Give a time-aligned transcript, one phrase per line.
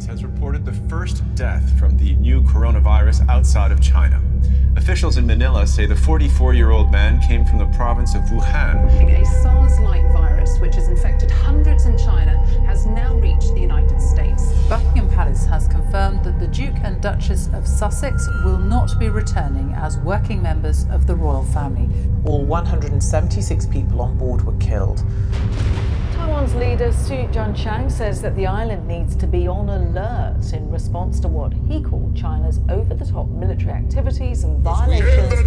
[0.00, 4.20] States has reported the first death from the new coronavirus outside of China.
[4.76, 8.86] Officials in Manila say the 44 year old man came from the province of Wuhan.
[9.20, 14.00] A SARS like virus, which has infected hundreds in China, has now reached the United
[14.00, 14.52] States.
[14.68, 19.74] Buckingham Palace has confirmed that the Duke and Duchess of Sussex will not be returning
[19.74, 21.88] as working members of the royal family.
[22.24, 25.04] All 176 people on board were killed.
[26.20, 31.18] Taiwan's leader Su Jianchang says that the island needs to be on alert in response
[31.20, 35.38] to what he called China's over-the-top military activities and violations of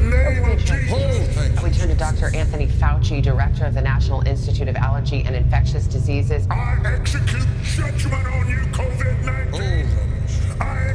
[0.47, 1.63] regional.
[1.63, 2.35] We turn to Dr.
[2.35, 6.47] Anthony Fauci, director of the National Institute of Allergy and Infectious Diseases.
[6.49, 9.87] I execute judgment on you, COVID-19.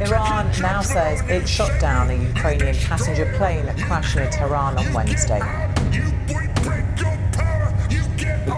[0.00, 4.92] Iran now says it shot down a Ukrainian passenger plane that crashed near Tehran on
[4.92, 5.40] Wednesday.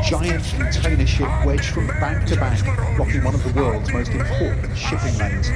[0.01, 2.65] A giant container ship wedged from bank to bank,
[2.97, 5.49] blocking one of the world's most important shipping lanes.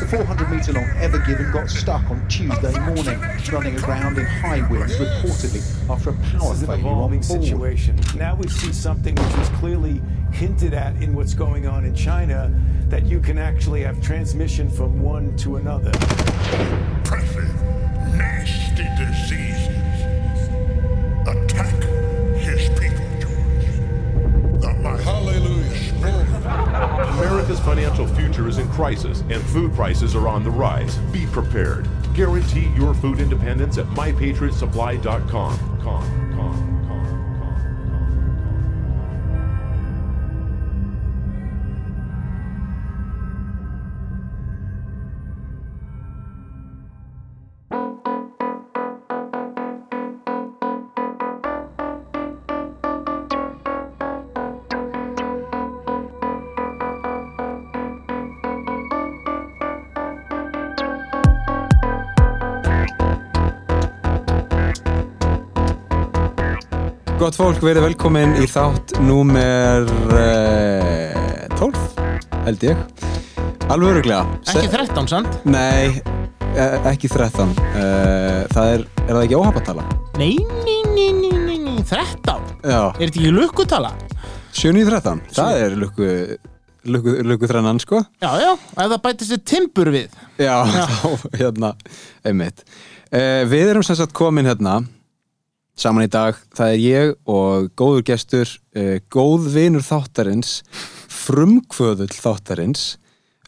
[0.00, 3.20] The 400 metre long Ever Given got stuck on Tuesday morning,
[3.52, 7.20] running aground in high winds, reportedly after a power This is an failure on evolving
[7.20, 7.44] board.
[7.44, 8.00] situation.
[8.16, 12.52] Now we see something which was clearly hinted at in what's going on in China
[12.88, 15.92] that you can actually have transmission from one to another.
[17.04, 17.54] Oppressive,
[18.16, 19.41] nasty diseases
[27.42, 30.96] America's financial future is in crisis and food prices are on the rise.
[31.10, 31.88] Be prepared.
[32.14, 36.21] Guarantee your food independence at mypatriotsupply.com.
[67.22, 71.82] Gott fólk, verið velkomin í þátt númer uh, 12,
[72.48, 72.80] held ég.
[73.70, 74.24] Alveg öruglega.
[74.50, 75.36] Ekki 13 sant?
[75.46, 76.00] Nei,
[76.50, 77.52] eh, ekki 13.
[77.76, 79.84] Uh, það er, er það ekki óhapatala?
[80.18, 80.32] Nei,
[80.66, 83.92] nei, nei, nei, nei, nei, 13 Já, Er þetta ekki lukkutala?
[84.58, 85.20] 7-13.
[85.36, 86.08] Það er lukku,
[86.90, 88.00] lukku, lukku þrennan, sko.
[88.18, 90.56] Já, já, ef það bætist þið timbur við Já,
[90.96, 91.70] þá, hérna,
[92.26, 92.66] einmitt.
[93.14, 94.80] Uh, við erum sem sagt komin hérna
[95.78, 96.38] saman í dag.
[96.56, 100.60] Það er ég og góður gestur, uh, góð vinur þáttarins,
[101.12, 102.96] frumkvöðull þáttarins,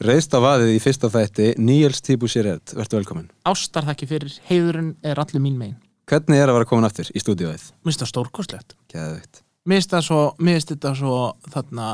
[0.03, 2.75] reist á vaðið í fyrsta þætti, Níels Tíbu Sérert.
[2.75, 3.31] Vertu velkomin.
[3.47, 7.21] Ástar þakki fyrir, heiðurinn er allir mín megin Hvernig er að vera komin aftur í
[7.21, 7.63] stúdíóið?
[7.81, 9.39] Mér finnst það stórkostlegt Geðvikt.
[9.65, 11.13] Mér finnst það svo, mér finnst þetta svo
[11.49, 11.87] þarna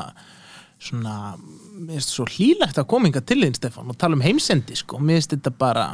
[0.82, 1.14] svona,
[1.78, 5.00] mér finnst svo hlýlegt að koma inga til þín Stefán og tala um heimsendi sko,
[5.00, 5.86] mér finnst þetta bara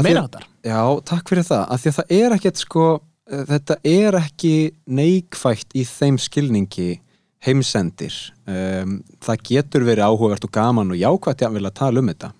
[0.00, 0.80] meira áttar Já,
[1.12, 1.66] takk fyrir það.
[1.68, 2.86] Af því að það er ekkert sko,
[3.32, 4.54] þetta er ekki
[4.86, 7.00] neikvægt í þeim skilningi
[7.42, 8.14] heimsendir.
[8.46, 12.32] Um, það getur verið áhugavert og gaman og jákvægt að vilja tala um þetta.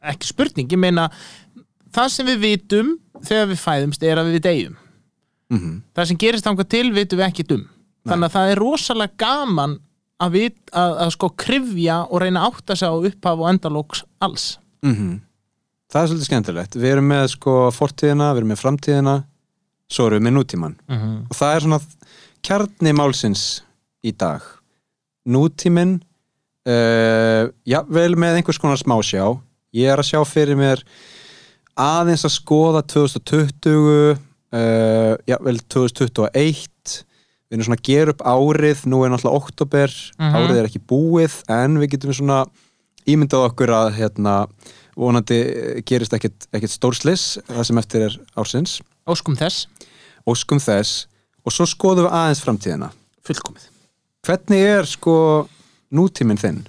[0.00, 1.08] ekki spurning, ég meina
[1.94, 2.94] það sem við vitum
[3.26, 4.78] þegar við fæðumst er að við deyjum
[5.50, 7.64] Mm það sem gerist þangað til vitum við ekki um
[8.06, 9.78] þannig að það er rosalega gaman
[10.20, 14.04] að, vit, að, að sko krifja og reyna að átta sig á upphaf og endalóks
[14.20, 15.20] alls -hmm.
[15.90, 16.76] Það er svolítið skemmtilegt.
[16.76, 19.24] Við erum með sko fortíðina, við erum með framtíðina,
[19.90, 20.76] svo erum við með nútíman.
[20.88, 21.16] Mhm.
[21.30, 21.80] Og það er svona
[22.46, 23.44] kjarni málsins
[24.06, 24.40] í dag.
[25.28, 26.00] Nútíminn,
[26.66, 29.26] uh, já, vel með einhvers konar smásjá.
[29.74, 30.82] Ég er að sjá fyrir mér
[31.76, 34.16] aðeins að skoða 2020,
[34.52, 37.04] uh, já, vel 2021.
[37.50, 40.34] Við erum svona að gera upp árið, nú er náttúrulega oktober, Mhm.
[40.38, 42.46] árið er ekki búið, en við getum svona
[43.06, 44.48] ímyndað okkur að hérna,
[44.96, 49.68] vonandi gerist ekkert stórslis það sem eftir er ársins óskum þess,
[50.28, 51.06] óskum þess.
[51.40, 52.90] Og svo skoðum við aðeins framtíðina.
[53.24, 53.70] Fullkomið.
[54.26, 55.14] Hvernig er sko
[55.96, 56.60] nútíminn þinn?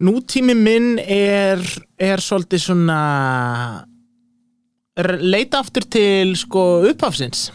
[0.00, 1.60] nútími minn er
[2.00, 3.00] er svolítið svona
[5.00, 7.50] er leita aftur til sko upphafsins.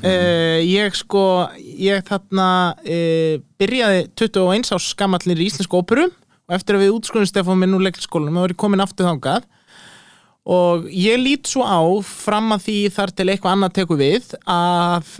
[0.00, 6.08] Uh, ég sko ég þarna uh, byrjaði 21 árs skammallir í Íslensku óperu.
[6.44, 9.46] Og eftir að við útskunum Stefán minn úr leikskólanum þá er ég komin aftur þangað
[10.44, 15.12] og ég lít svo á fram að því þar til eitthvað annað tekur við að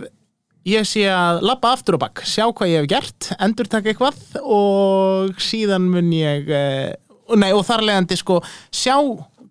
[0.69, 4.19] ég sé að labba aftur og bakk, sjá hvað ég hef gert endur taka eitthvað
[4.41, 6.91] og síðan mun ég eh,
[7.37, 8.97] nei, og þar leiðandi sko sjá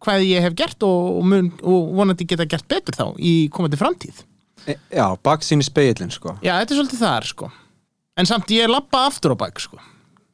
[0.04, 3.78] hvað ég hef gert og, og, mun, og vonandi geta gert betur þá í komandi
[3.80, 4.20] framtíð.
[4.68, 6.36] E, já, baksín í speilin sko.
[6.44, 7.48] Já, þetta er svolítið þar sko.
[8.20, 9.80] En samt ég labba aftur og bakk sko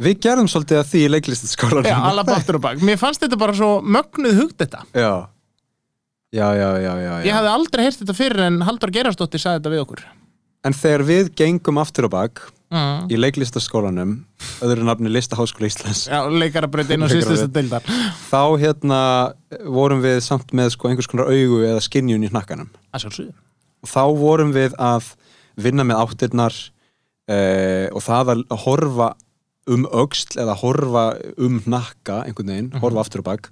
[0.00, 2.81] Við gerðum svolítið að því í leiklistaskólanum Já, alla báttur og bak.
[2.85, 5.11] Mér fannst þetta bara svo mögnuð hugt þetta Já
[6.31, 9.73] Já, já, já, já, Ég hafði aldrei heyrt þetta fyrir en Halldór Gerastóttir sagði þetta
[9.75, 10.02] við okkur.
[10.69, 13.08] En þegar við gengum aftur og bak Mm.
[13.11, 14.11] í leiklistaskólanum
[14.62, 16.05] öðru nafni Listaháskóla Íslands.
[16.06, 17.82] Já, leikarabraut inn á síðustu deildar
[18.31, 19.00] þá hérna
[19.67, 22.69] vorum við samt með sko einhvers konar augu eða skinjun í hnakkanum.
[22.94, 23.35] Það sjálfsögðu.
[23.82, 24.05] Og þá
[29.70, 31.05] um öxl eða horfa
[31.38, 33.50] um hnakka einhvern veginn, horfa aftur og bak.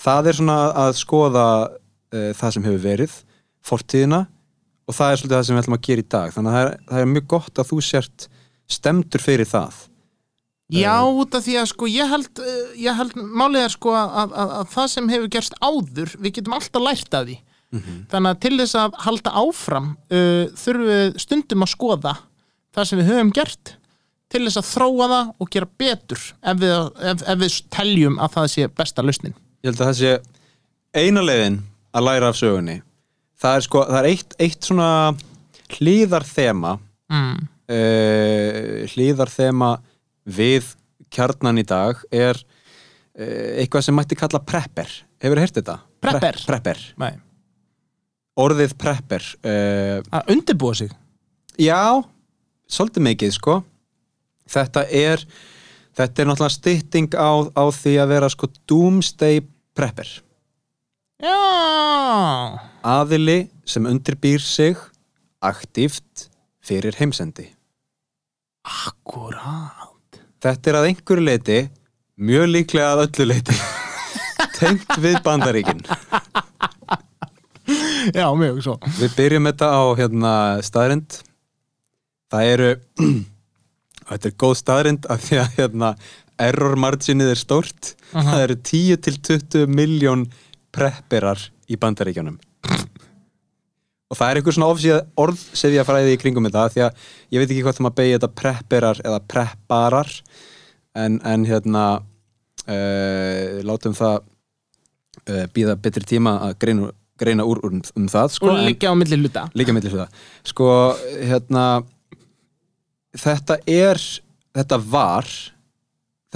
[0.00, 1.48] Það er svona að skoða
[2.12, 3.18] eh, það sem hefur verið
[3.66, 4.22] fortíðina
[4.86, 6.34] og það er svolítið það sem við ætlum að gera í dag.
[6.34, 8.28] Þannig að það er, það er mjög gott að þú sért
[8.76, 9.82] stemdur fyrir það.
[10.74, 14.14] Já, út af því að sko ég held, uh, ég held málið er sko að,
[14.22, 17.36] að, að, að það sem hefur gerst áður, við getum alltaf lært af því.
[18.10, 22.14] Þannig að til þess að halda áfram uh, þurfum við stundum að skoða
[22.76, 23.72] það sem við höfum gert
[24.32, 26.74] til þess að þróa það og gera betur ef við,
[27.12, 30.12] ef, ef við teljum að það sé besta lausnin Ég held að það sé
[30.96, 31.60] eina leiðin
[31.96, 32.80] að læra af sögunni
[33.40, 34.90] það er sko, það er eitt, eitt svona
[35.76, 36.72] hlýðarþema
[37.12, 37.46] mm.
[37.76, 39.70] uh, hlýðarþema
[40.36, 40.72] við
[41.12, 44.90] kjarnan í dag er uh, eitthvað sem mætti kalla prepper
[45.22, 45.78] hefur heyrt þetta?
[46.02, 46.40] Prepper?
[46.42, 47.14] Pre prepper Nei.
[48.40, 50.92] orðið prepper uh, Að undirbúa sig
[51.60, 52.02] já,
[52.68, 53.60] svolítið mikið sko
[54.50, 55.22] þetta er
[55.96, 59.42] þetta er náttúrulega stytting á, á því að vera sko doomsday
[59.76, 60.08] prepper.
[61.22, 61.36] Já.
[62.86, 64.76] Aðili sem undirbýr sig
[65.44, 66.28] aktíft
[66.64, 67.48] fyrir heimsendi.
[68.66, 70.20] Akkurát.
[70.42, 71.60] Þetta er að einhverju leiti
[72.16, 73.56] mjög líklega að öllu leiti
[74.58, 75.80] tengt við bandaríkin.
[78.14, 78.76] Já, mjög svo.
[79.00, 81.22] Við byrjum þetta á hérna, staðrind
[82.30, 82.70] Það eru
[84.12, 85.92] þetta er góð staðrind af því að hérna,
[86.46, 87.94] error marginið er stórt.
[88.12, 88.26] Aha.
[88.30, 90.26] það eru 10 til 20 miljón
[90.74, 92.36] prepperar í bandaríkjunum.
[94.06, 97.48] Og það er einhver svona ofsíða orðsefja fræði í kringum þetta því að ég veit
[97.48, 100.12] ekki hvað það maður beigja þetta prepperar eða prepparar
[100.94, 104.20] en, en hérna uh, látum það
[105.26, 108.98] uh, býða betri tíma að greina, greina úr, úr um það sko, Og liggja á
[108.98, 109.48] milli hluta.
[109.58, 110.06] Líka milli hluta.
[110.46, 110.70] Sko,
[111.18, 111.66] hérna
[113.16, 114.00] þetta er
[114.56, 115.26] þetta var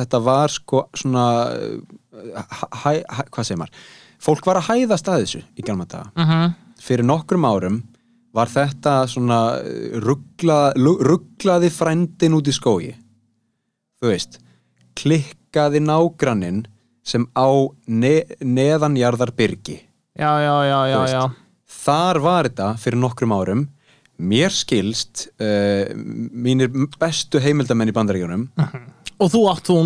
[0.01, 2.43] þetta var sko svona hæ,
[2.83, 3.81] hæ, hæ, hvað segir maður?
[4.21, 6.11] Fólk var að hæðast að þessu í gamla daga.
[6.17, 6.55] Mhm.
[6.81, 7.83] fyrir nokkrum árum
[8.33, 9.39] var þetta svona
[10.01, 12.95] ruggla, lu- rugglaði frændin út í skógi.
[14.01, 14.39] Þú veist
[14.97, 16.63] klikkaði nágranninn
[17.05, 17.49] sem á
[17.87, 19.81] ne neðanjarðar byrgi
[20.19, 21.23] Já, já, já, já, já.
[21.67, 23.69] þar var þetta fyrir nokkrum árum
[24.21, 26.71] mér skilst uh, mínir
[27.01, 28.49] bestu heimildamenn í bandaríkjunum.
[29.21, 29.79] Og þú átt þú,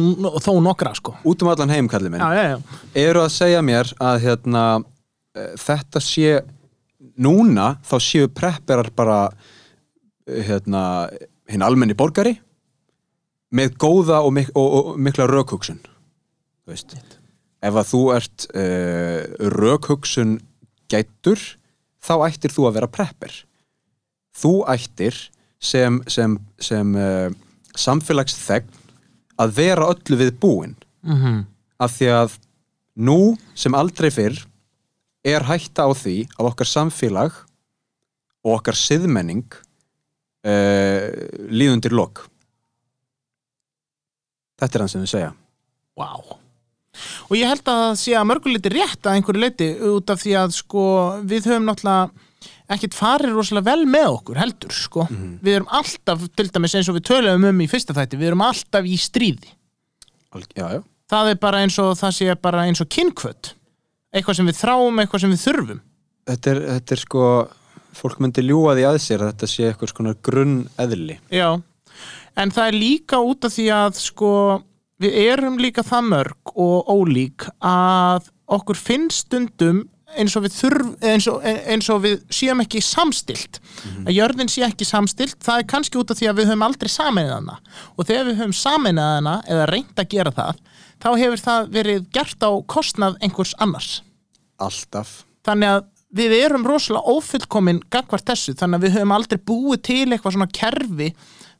[0.43, 1.17] þó nokkra sko.
[1.27, 2.23] Út um allan heim kallið minn.
[2.23, 2.83] Já, já, já.
[3.05, 6.37] Eru að segja mér að hérna, uh, þetta sé
[7.21, 10.85] núna þá séu prepperar bara uh, hérna,
[11.51, 12.37] hinn almenni borgari
[13.55, 16.97] með góða og, mik og, og mikla rökhugsun þú veist.
[17.65, 19.21] Ef að þú ert uh,
[19.55, 20.39] rökhugsun
[20.91, 21.41] gættur
[22.05, 23.37] þá ættir þú að vera prepper
[24.35, 25.17] þú ættir
[25.65, 27.29] sem, sem, sem uh,
[27.79, 28.71] samfélagsþegn
[29.41, 30.75] að vera öllu við búin.
[31.05, 31.45] Mhm.
[31.85, 32.37] af því að
[32.97, 34.38] nú sem aldrei fyrr
[35.26, 37.35] er hætta á því að okkar samfélag
[38.45, 39.45] og okkar siðmenning
[40.47, 41.09] uh,
[41.50, 42.25] líðundir lok.
[44.61, 45.33] Þetta er hann sem við segja.
[45.99, 46.09] Vá.
[47.29, 50.37] Og ég held að það sé að mörguleiti rétt að einhverju leiti út af því
[50.45, 50.85] að sko
[51.26, 52.24] við höfum náttúrulega
[52.73, 55.06] ekkert farið rosalega vel með okkur heldur sko.
[55.44, 58.44] Við erum alltaf, til dæmis eins og við töluðum um í fyrsta þætti, við erum
[58.47, 59.52] alltaf í stríði.
[60.56, 60.80] Já, já.
[61.11, 63.52] það er bara eins og það sé bara eins og kynkvöt
[64.14, 65.85] eitthvað sem við þráum, eitthvað sem við þurfum.
[66.25, 67.28] Þetta, er, þetta er sko
[67.94, 71.18] fólk myndi ljúa því að sér að þetta sé eitthvað svona grunn eðli.
[71.35, 71.49] Já,
[72.40, 74.30] en það er líka út af því að sko
[75.02, 79.85] við erum líka það mörg og ólík að okkur finnst stundum
[80.21, 83.61] eins og við þurf eins og, eins og við séum ekki samstilt
[84.04, 86.90] að jörðin sé ekki samstilt það er kannski út af því að við höfum aldrei
[86.92, 87.59] sameinað hana.
[87.97, 90.62] Og þegar við höfum sameinað hana eða reynd að gera það
[91.04, 93.90] þá hefur það verið gert á kostnað einhvers annars.
[94.62, 95.25] Alltaf.
[95.44, 95.83] Þannig að
[96.14, 100.52] við erum rosalega ófullkomin gagvart þessu, þannig að við höfum aldrei búið til eitthvað svona
[100.54, 101.11] kerfi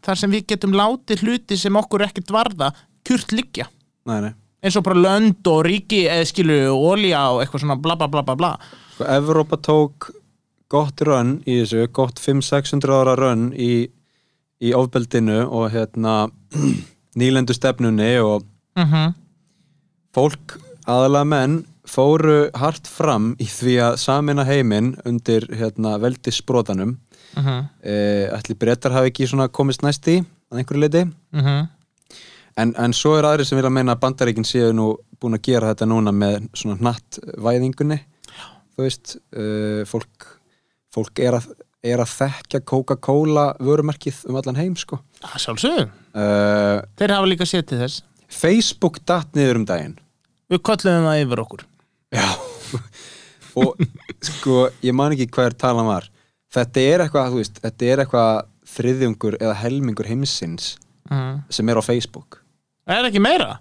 [0.04, 2.70] þar sem við getum látið hluti sem okkur ekkert varða
[3.04, 3.68] kjurt liggja.
[4.08, 4.32] Nei, nei.
[4.64, 8.23] Eins og bara lönd og ríki eða skilu olja og eitthvað svona bla bla bla
[8.25, 8.52] bla bla
[8.94, 10.09] Sko, Evrópa tók
[10.71, 13.88] gott rönn í þessu, gott 500-600 ára rönn í,
[14.64, 16.30] í ofbeldinu og hérna
[17.21, 19.12] nýlendu stefnunni og Mhm.
[20.14, 20.56] fólk,
[20.90, 21.52] aðalega menn
[21.87, 26.97] fóru hart fram í því að samina heiminn undir hérna, veldisbrotanum
[27.37, 27.68] Mhm.
[27.83, 31.68] eh, ætli brettar hafi ekki komist næst í að einhverju leiti Mhm.
[32.61, 35.73] En, en svo er aðri sem vilja meina að bandaríkin séu nú búin að gera
[35.73, 38.00] þetta núna með svona hnatt væðingunni
[38.75, 40.28] þú veist uh, fólk,
[40.94, 41.49] fólk er, að,
[41.87, 44.99] er að þekka Coca-Cola vörumerkið um allan heim sko.
[45.23, 48.00] Það sjálfsögum uh, Þeir hafa líka séð til þess.
[48.34, 49.94] Facebook datt niður um daginn.
[50.50, 51.62] Við kolluðum það yfir okkur.
[53.62, 53.78] Og
[54.25, 56.08] sko ég man ekki hver talan var.
[56.54, 58.32] Þetta er eitthvað, þú veist, þetta er eitthvað
[58.75, 61.42] þriðjungur eða helmingur heimsins Mhm.
[61.52, 62.38] sem er á Facebook
[62.87, 63.59] Er ekki meira?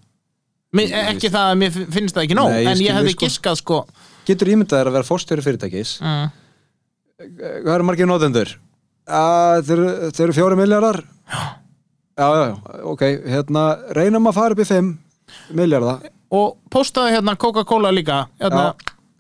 [0.74, 3.10] Mér, ekki það að mér finnst það ekki nóg Nei, ég En ég skil hefði
[3.10, 3.26] við, sko.
[3.28, 3.78] giskað sko.
[4.28, 5.92] Getur ímyndað þér að vera fórstjóri fyrirtækis?
[6.02, 6.32] Mm.
[7.64, 8.54] Hvað eru margir nótendur?
[9.08, 11.02] Þeir eru- þeir eru fjóri miljardar
[12.14, 12.56] Já, já, já,
[12.94, 13.02] ok
[13.34, 13.64] hérna,
[13.98, 14.90] reynum að fara upp í fimm
[15.58, 18.74] miljardar Og postaði hérna Coca-Cola líka hérna,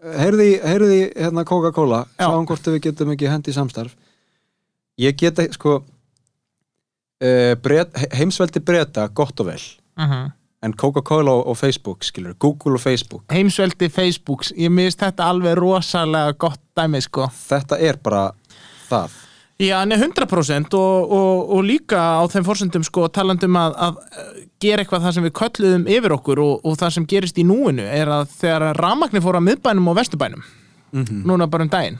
[0.03, 3.93] Heyrði, heyrði hérna Coca-Cola Sáum hvort við getum ekki hendi í samstarf.
[4.99, 5.77] Ég geta, sko
[7.23, 9.61] uh, bret, heimsveldi breyta gott og vel
[9.97, 10.31] Mhm.
[10.63, 13.23] en Coca-Cola og, og Facebook, skilur Google og Facebook.
[13.31, 14.53] Heimsveldi Facebooks.
[14.55, 17.25] Ég mist þetta alveg rosalega gott dæmi sko.
[17.49, 18.31] Þetta er bara
[18.89, 19.09] það.
[19.59, 24.47] Já, en 100% og, og, og líka á þeim fórsendum sko talandum að, að eh,
[24.63, 27.83] gera eitthvað það sem við kölluðum yfir okkur og, og það sem gerist í núinu
[27.85, 30.43] er að þegar rafmagni fór að miðbænum og vesturbænum
[30.93, 31.23] Mhm.
[31.25, 31.99] núna bara um daginn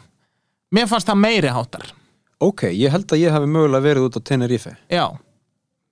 [0.74, 1.92] mér fannst það meiri háttar.
[2.40, 4.76] Ok, ég held að ég hafi mögulega verið út á Tenerife.
[4.90, 5.08] Já,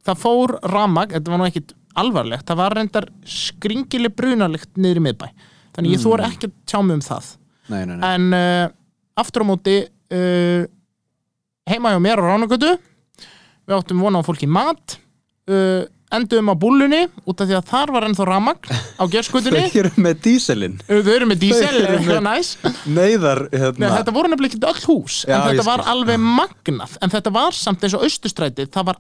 [0.08, 5.06] það fór rafmagn, þetta var nú ekkit alvarlegt það var reyndar skringileg brunalikt niður í
[5.10, 5.28] miðbæ.
[5.76, 6.06] Þannig ég Mm.
[6.06, 7.26] þór ekki að tjá mig um það.
[7.72, 8.06] Nei, nei, nei.
[8.16, 8.70] En uh,
[9.22, 10.64] aftur á móti uh,
[11.70, 12.72] heima hjá mér á Ránagötu
[13.68, 14.98] við áttum vona á fólki mat
[15.52, 19.80] uh, endum á búllunni út af því að þar var ennþá ramagn á gerskutunni Þau
[19.86, 22.50] eru með díselin þau eru með dísel, Þau eru eitthvað með- næs
[22.98, 26.98] Neyðar, Nei, hérna þetta voru nefnilega ekki öll hús Já, en þetta var alveg magnað.
[27.06, 29.00] En þetta var samt eins og austustrætið það var,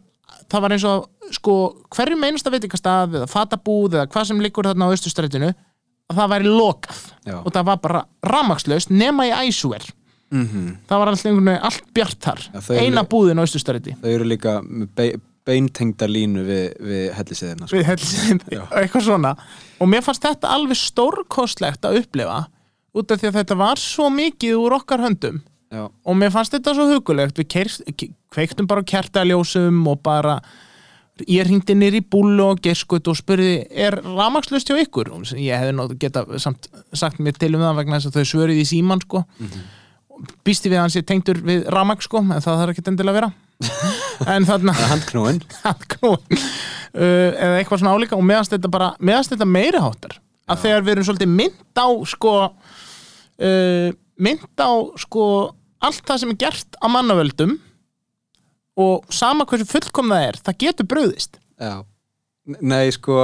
[0.51, 1.55] það var eins og sko,
[1.96, 5.50] hverjum einasta veitingastað eða fatabúð eða hvað sem liggur þarna á austustrætinu
[6.12, 7.01] að það væri lokað.
[7.24, 7.38] Já.
[7.39, 9.86] og það var bara ramagslaust nema í æsúer
[10.31, 12.41] mm það var alltaf einhvern veginn allt bjart þar.
[12.55, 14.58] Eru- eina búðin á austustræti Þau eru líka
[14.96, 17.75] be beintengda línu við, við hellisíðina sko.
[17.79, 19.31] við helsin, eitthvað svona.
[19.81, 22.43] Og mér fannst þetta alveg stórkostlegt að upplifa
[22.93, 25.41] út af því að þetta var svo mikið úr okkar höndum.
[25.72, 25.88] Já.
[25.88, 27.48] og mér fannst þetta svo hugulegt við
[28.31, 30.39] kveiktum bara kertaljósum og bara
[31.27, 35.11] ég ringdi nýr í búlu og gerskut og spurði er ramagslust hjá ykkur?
[35.13, 38.31] Og ég hefði nátt geta samt sagt mér til um það vegna þess að þau
[38.31, 39.23] svörið í síman sko.
[40.45, 43.19] Býsti við að hann sé tengdur við ramag sko en það þarf ekki endilega að
[43.21, 43.31] vera.
[44.31, 48.17] En þarna handknúin handknúin uh, eða eitthvað svona álíka.
[48.17, 50.19] Og meðast þetta bara meðast þetta meiri háttar.
[50.50, 53.89] Að þegar við erum svolítið mynd á sko uh,
[54.21, 54.71] mynd á
[55.01, 55.25] sko
[55.81, 57.57] allt það sem er gert á mannavöldum
[58.81, 61.75] og sama hversu fullkom það er það getur bröðist Já.
[62.59, 63.17] Nei, sko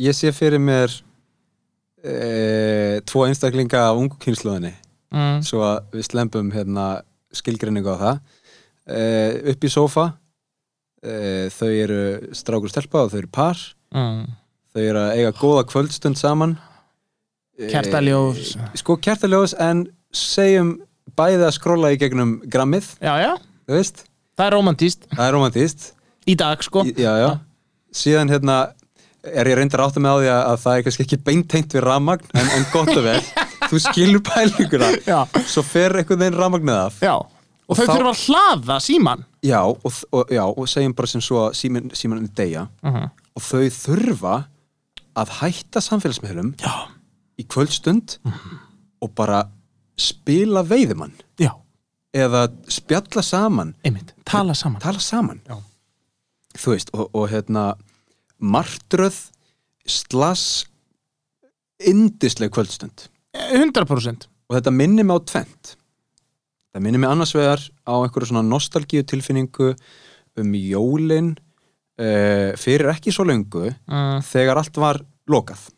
[0.00, 0.92] ég sé fyrir mér
[2.04, 4.74] e, tvo einstaklinga af ungu kynsluðinni
[5.10, 5.40] Mm.
[5.42, 6.82] svo að við slempum hérna
[7.34, 8.18] skilgreiningu á það
[8.94, 9.00] e,
[9.50, 10.04] upp í sófa
[11.02, 12.02] e, þau eru
[12.38, 13.58] strákur stelpa og þau eru par
[13.90, 14.20] mm.
[14.70, 16.54] þau eru að eiga góða kvöldstund saman
[17.60, 18.54] E, Kertaljós.
[18.78, 19.82] sko kertaljós en
[20.16, 20.76] segjum
[21.18, 23.32] bæði að skrolla í gegnum grammið já, já.
[23.66, 24.04] þú veist
[24.40, 25.88] það er romantíst það er romantíst
[26.32, 27.30] í dag sko Í- já, já.
[27.92, 28.58] síðan hérna
[29.20, 31.74] er ég reyndar átt að með á því að, að það er kannski ekki beintengt
[31.76, 33.20] við rafmagn en, en gott og vel
[33.70, 35.18] þú skilur pælinguna já.
[35.44, 37.14] svo fer einhvern veginn rafmagnið af já.
[37.20, 41.42] og þau þurfa að hlaða síman já og, og, já, og segjum bara sem svo
[41.46, 43.10] að síman, síman er deyja Mhm.
[43.36, 44.34] og þau þurfa
[45.20, 46.72] að hætta samfélagsmiðlum já.
[47.40, 48.16] í kvöldstund
[49.04, 49.42] og bara
[50.00, 51.52] spila veiðimann já.
[52.16, 53.74] Eða spjalla saman.
[53.86, 54.14] Einmitt.
[54.26, 54.80] tala saman.
[54.82, 55.40] Tala saman.
[56.58, 57.74] Þú veist og, og hérna
[58.40, 59.28] martröð
[59.86, 60.64] slass
[61.80, 63.06] indisleg kvöldstund.
[63.34, 65.76] 100% og þetta minnir mig á tvent.
[66.74, 69.72] Það minnir mig annars vegar á einhverju svona nostalgíu tilfinningu
[70.40, 74.20] um jólin uh, fyrir ekki svo löngu Mm.
[74.22, 75.00] þegar allt var
[75.30, 75.68] lokað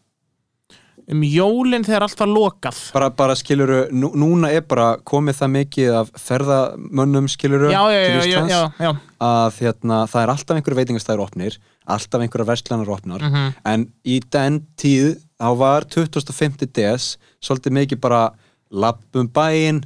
[1.11, 5.51] um jólin þegar allt var lokað bara, bara skiluru, nú, núna er bara komið það
[5.57, 8.93] mikið af ferðamönnum skiluru já, já, já, já, Íslands já, já.
[9.21, 11.59] að hérna, það er alltaf einhverju veitingastæður opnir
[11.91, 13.55] alltaf einhverju verslanar opnar Mhm.
[13.67, 16.67] en í den tíð þá var 25.
[16.73, 18.23] des svolítið mikið bara
[18.71, 19.83] lappum bæinn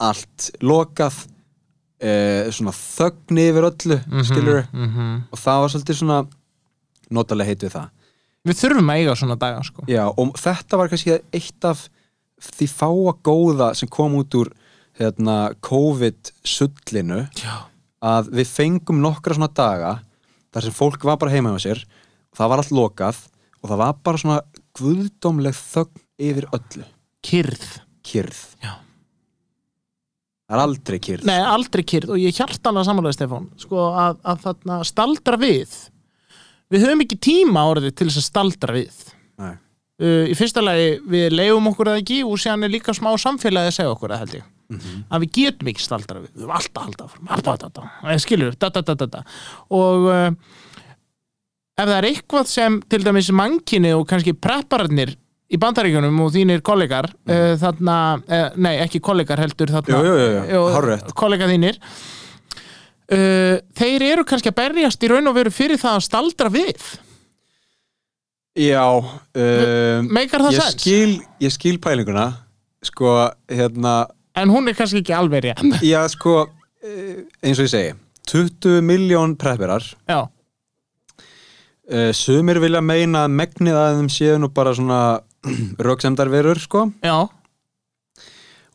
[0.00, 1.26] allt lokað
[2.00, 5.24] eh, svona þögn yfir öllu Mhm, skilur mhm.
[5.32, 6.20] og það var svolítið svona
[7.10, 7.88] notalega heit við það
[8.48, 9.84] Við þurfum að eiga svona daga sko.
[9.90, 11.82] Já, og þetta var kannski eitt af
[12.40, 14.52] því fáa góða sem kom út úr
[15.00, 17.24] hérna, COVID-sullinu
[18.00, 19.92] að við fengum nokkra svona daga
[20.54, 21.82] þar sem fólk var bara heima hjá sér
[22.36, 23.20] það var allt lokað
[23.60, 24.38] og það var bara svona
[24.80, 26.86] guðdómleg þögn yfir öllu.
[27.24, 27.66] Kyrð
[28.06, 28.72] Kyrð Já.
[30.48, 34.16] Það er aldrei kyrð Nei, aldrei kyrð og ég hjart alveg samanlega Stefán sko að,
[34.24, 35.76] að þarna staldra við
[36.70, 39.02] við höfum ekki tíma orðið til þess að staldra við.
[40.00, 43.68] Uh, í fyrsta lagi við leifum okkur það ekki og séðan er líka smá samfélagi
[43.68, 44.48] að segja okkur það held ég.
[44.70, 44.98] Mhm.
[45.10, 46.30] að við getum ekki staldra við.
[46.30, 47.88] Við höfum alltaf alltaf alltaf alltaf.
[48.04, 49.22] Alltaf skilur, da, da, da,
[49.74, 50.28] og uh,
[51.74, 55.16] ef það er eitthvað sem til dæmis mankinni og kannski preppararnir
[55.50, 57.34] í bandaríkjunum og þínir kollegar mm.
[57.34, 57.98] uh, þarna,
[58.62, 60.00] nei ekki kollegar heldur þarna,
[61.18, 61.82] kollega þínir
[63.14, 66.90] uh, þeir eru kannski að berjast í raun og veru fyrir það að staldra við.
[68.58, 70.80] Já um, Meikar það ég sens?
[70.82, 72.24] skil, ég skil pælinguna
[72.84, 73.12] sko,
[73.46, 74.08] hérna
[74.40, 75.62] en hún er kannski ekki alveg rétt.
[75.86, 76.48] Já, sko,
[76.82, 77.94] eh, eins og ég segi
[78.30, 80.26] 20 miljón prepperar Já.
[81.90, 85.00] Uh, Sumir vilja meina að megnið að þeim séu nú bara svona
[85.86, 86.84] röksemdarverur, sko.
[87.02, 87.26] Já.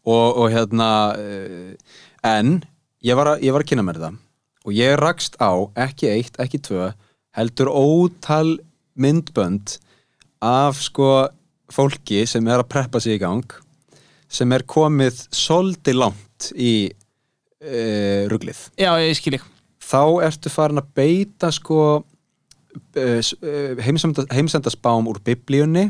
[0.04, 2.58] Og, og hérna uh, en
[3.06, 4.18] ég var, að, ég var að kynna mér það
[4.66, 6.90] og ég rakst á, ekki eitt, ekki tvö
[7.38, 8.56] heldur ótal
[8.98, 9.78] myndbönd
[10.46, 11.28] af sko
[11.74, 13.46] fólki sem er að preppa sig í gang
[14.32, 18.66] sem er komið svolítið langt í uh, ruglið.
[18.80, 19.46] Já, ég skil ég
[19.86, 23.32] þá ertu farin að beita sko uh,
[23.86, 25.90] heimsenda, heimsendaspám úr biblíunni.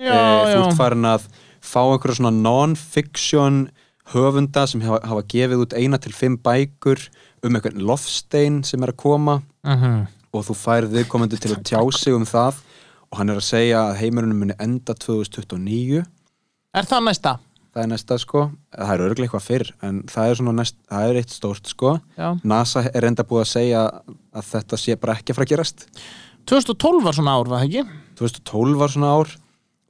[0.00, 1.26] Já, Eh, þú ert farin að
[1.60, 3.66] fá einhverja svona non-fiction
[4.14, 7.02] höfunda sem hafa, hafa gefið út eina til fimm bækur
[7.44, 10.06] um einhvern lofstein sem er að koma Mhm.
[10.32, 12.54] og þú færð viðkomandi til að tjá sig um það
[13.12, 16.04] og hann er að segja að heimurinn muni enda 2029
[16.74, 17.38] Er það næsta?
[17.74, 21.18] það er næsta sko, það er örglega eitthvað fyrr en það er næst, það er
[21.20, 22.28] eitt stórt sko Já.
[22.44, 23.82] NASA er enda búið að segja
[24.34, 25.86] að þetta sé bara ekki að fara að gerast
[26.50, 27.84] 2012 var svona ár, var það ekki?
[28.18, 29.30] 2012 var svona ár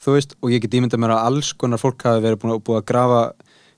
[0.00, 2.86] þú veist, og ég get ímyndað mér að alls konar fólk hafi verið búið að
[2.88, 3.22] grafa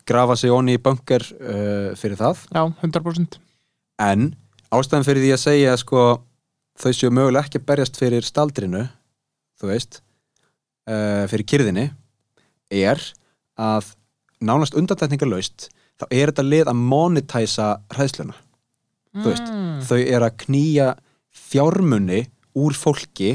[0.07, 3.39] grafa sig onni í bunker uh, fyrir það Já, 100%
[4.03, 4.31] en
[4.73, 6.03] ástæðan fyrir því að segja sko,
[6.81, 8.87] þau séu mögulega ekki að berjast fyrir staldrinu
[9.61, 10.01] þú veist
[10.89, 11.87] uh, fyrir kyrðinni
[12.73, 13.03] er
[13.61, 13.93] að
[14.43, 15.69] nánast undantekningarlaust
[16.01, 18.35] þá er þetta lið að monetæsa hræðsluna
[19.13, 19.83] þú veist, Mm.
[19.85, 20.87] þau er að knýja
[21.37, 22.23] fjármunni
[22.57, 23.35] úr fólki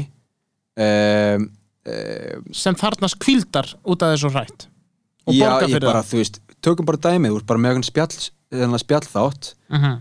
[0.78, 1.44] um,
[1.86, 4.66] um, sem þarnast kvildar út af þessu hrætt
[5.28, 8.10] og Já, borga fyrir bara, það veist, tökum bara dæmið úr bara með spjall,
[8.82, 9.96] spjallþátt Mhm.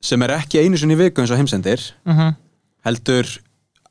[0.00, 2.36] Sem er ekki einu sinni viku eins og heimsendir Mhm.
[2.84, 3.26] heldur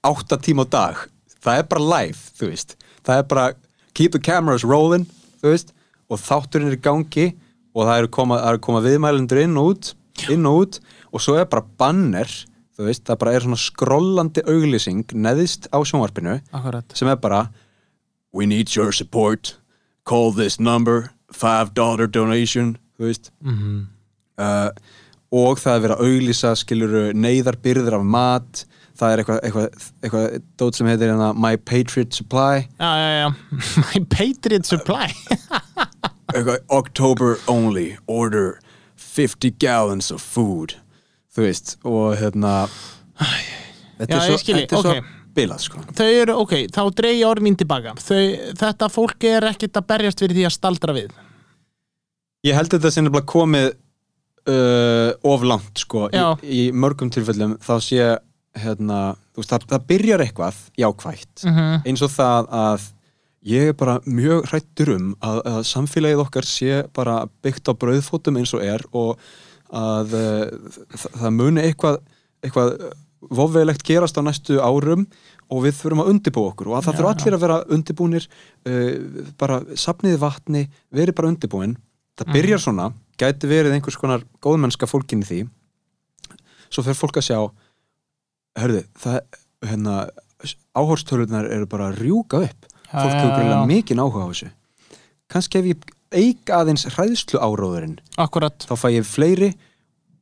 [0.03, 0.95] átta tíma á dag
[1.41, 3.53] það er bara live, þú veist það er bara
[3.93, 5.05] keep the cameras rolling
[5.41, 5.71] þú veist,
[6.09, 7.35] og þátturinn er í gangi
[7.75, 9.93] og það eru koma, eru koma viðmælendur inn og út,
[10.29, 10.79] inn og út
[11.13, 12.25] og svo er bara banner,
[12.77, 16.85] þú veist það bara er svona skrollandi auglýsing neðist á sjónvarpinu Akkurat.
[16.95, 17.49] sem er bara
[18.33, 19.55] we need your support
[20.05, 21.73] call this number $5
[22.11, 23.87] donation þú veist Mhm.
[24.37, 24.69] uh,
[25.35, 28.63] og það er verið að auglýsa skiluru neyðarbyrður af mat.
[28.95, 32.63] Það er eitthvað eitthvað, eitthvað dót sem heitir hérna My Patriot Supply.
[32.79, 33.27] Já, já, já.
[33.89, 35.09] My Patriot Supply.
[36.35, 38.57] Eitthvað October only order
[38.97, 40.73] 50 gallons of food.
[41.35, 42.55] Þú veist og hérna
[43.99, 45.13] þetta er svo, þetta er svo ok.
[45.37, 45.83] bilað sko.
[45.95, 47.93] Þau eru, ok, þá dreigi orð mín tilbaka.
[48.01, 48.23] Þau,
[48.63, 51.13] Þetta fólk er ekkit að berjast fyrir því að staldra við.
[52.47, 53.69] Ég held þetta sem nefnilega komið
[54.47, 58.01] uh, of langt sko í, í mörgum tilfellum þá sé
[58.55, 58.99] hérna,
[59.35, 61.81] þú veist, það, það byrjar eitthvað jákvætt, Mhm.
[61.85, 62.85] eins og það að
[63.45, 68.37] ég er bara mjög hrættur um að, að samfélagið okkar sé bara byggt á brauðfótum
[68.39, 69.17] eins og er og
[69.75, 70.45] að uh,
[70.95, 71.99] það, það muni eitthvað,
[72.45, 72.71] eitthvað
[73.35, 75.05] vofveilegt gerast á næstu árum
[75.49, 78.27] og við þurfum að undibúa okkur og að það þurfa allir að vera undibúnir
[78.69, 81.75] uh, bara sapniði vatni verið bara undibúin
[82.17, 82.87] það byrjar svona,
[83.21, 85.39] gæti verið einhvers konar góðmennska fólkin í því.
[86.73, 87.37] Svo fer fólk að sjá
[88.59, 89.19] hörðu, það
[89.69, 89.95] hérna,
[90.77, 92.67] áhórstölunar eru bara að rjúka upp.
[92.91, 94.49] Fólk hefur greinlega mikinn áhuga á þessu.
[95.31, 99.49] Kannski ef ég eik aðeins hræðslu áróðurinn Akkurat þá fæ ég fleiri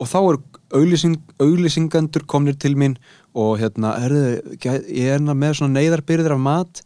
[0.02, 0.40] og þá eru
[0.74, 2.96] auglýsing, auglýsingandur komnir til mín
[3.38, 6.82] og hérna, herðu, gæ- ég er með svona neyðarbyrðir af mat.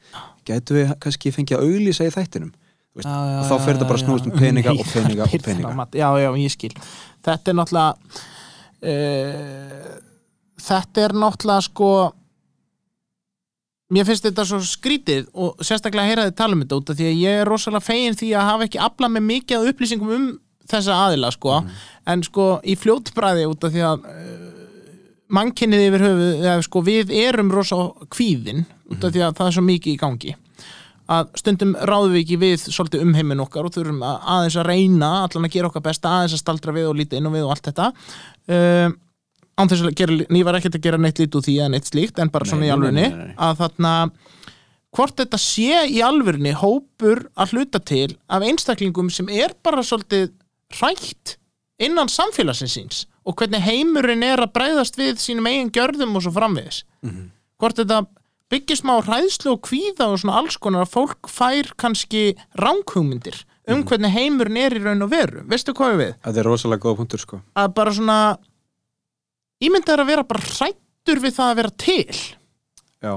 [0.47, 2.51] Gætu við kannski fengið að auglýsa í þættinum
[2.97, 5.47] veist, Já, já, og þá fer þetta bara að snúast um peninga og peninga og
[5.47, 5.87] peninga.
[5.97, 6.73] Já, já, ég skil.
[7.27, 8.23] Þetta er náttúrulega
[8.91, 9.91] uh,
[10.67, 11.91] Þetta er náttúrulega sko
[13.93, 16.97] mér finnst þetta svo skrítið og sérstaklega að heyra þið tala um þetta út af
[16.99, 20.11] því að ég er rosalega fegin því að hafa ekki aflað með mikið af upplýsingum
[20.17, 20.25] um
[20.67, 21.61] þessa aðila sko,
[22.11, 24.49] en sko í fljótbræði út af því að uh,
[25.37, 27.79] mannkynnið yfir höfu eða, sko, við erum rosa
[28.11, 30.35] kvíðin út af því að það er svo mikið í gangi
[31.07, 34.69] að stundum ráðum við ekki við svolítið um heiminn okkar og þurfum að aðeins að
[34.71, 37.45] reyna allan að gera okkar besta, aðeins að staldra við og líta inn og við
[37.47, 37.89] og allt þetta.
[38.51, 38.89] Uh,
[39.57, 41.89] án þess að gera, ný var ekkert að gera neitt lít úr því eða neitt
[41.89, 43.07] slíkt en bara Nei, svona í alvörni
[43.47, 43.93] að þarna
[44.97, 50.29] hvort þetta sé í alvörni hópur að hluta til af einstaklingum sem er bara svolítið
[50.77, 51.37] hrætt
[51.83, 56.31] innan samfélagsins síns og hvernig heimurinn er að bregðast við sínum eigin gjörðum og svo
[56.35, 56.83] framvegis.
[57.59, 58.03] Hvort þetta
[58.51, 62.25] byggist má hræðslu og kvíða og svona alls konar að fólk fær kannski
[62.59, 65.43] ranghugmyndir um hvernig heimurinn er í raun og veru.
[65.49, 66.11] Veistu hvað við?
[66.23, 67.41] Þetta er rosalega góða punktur sko.
[67.59, 68.19] Að bara svona
[69.59, 72.21] ímyndað er að vera bara hrættur við það að vera til.
[73.03, 73.13] Já,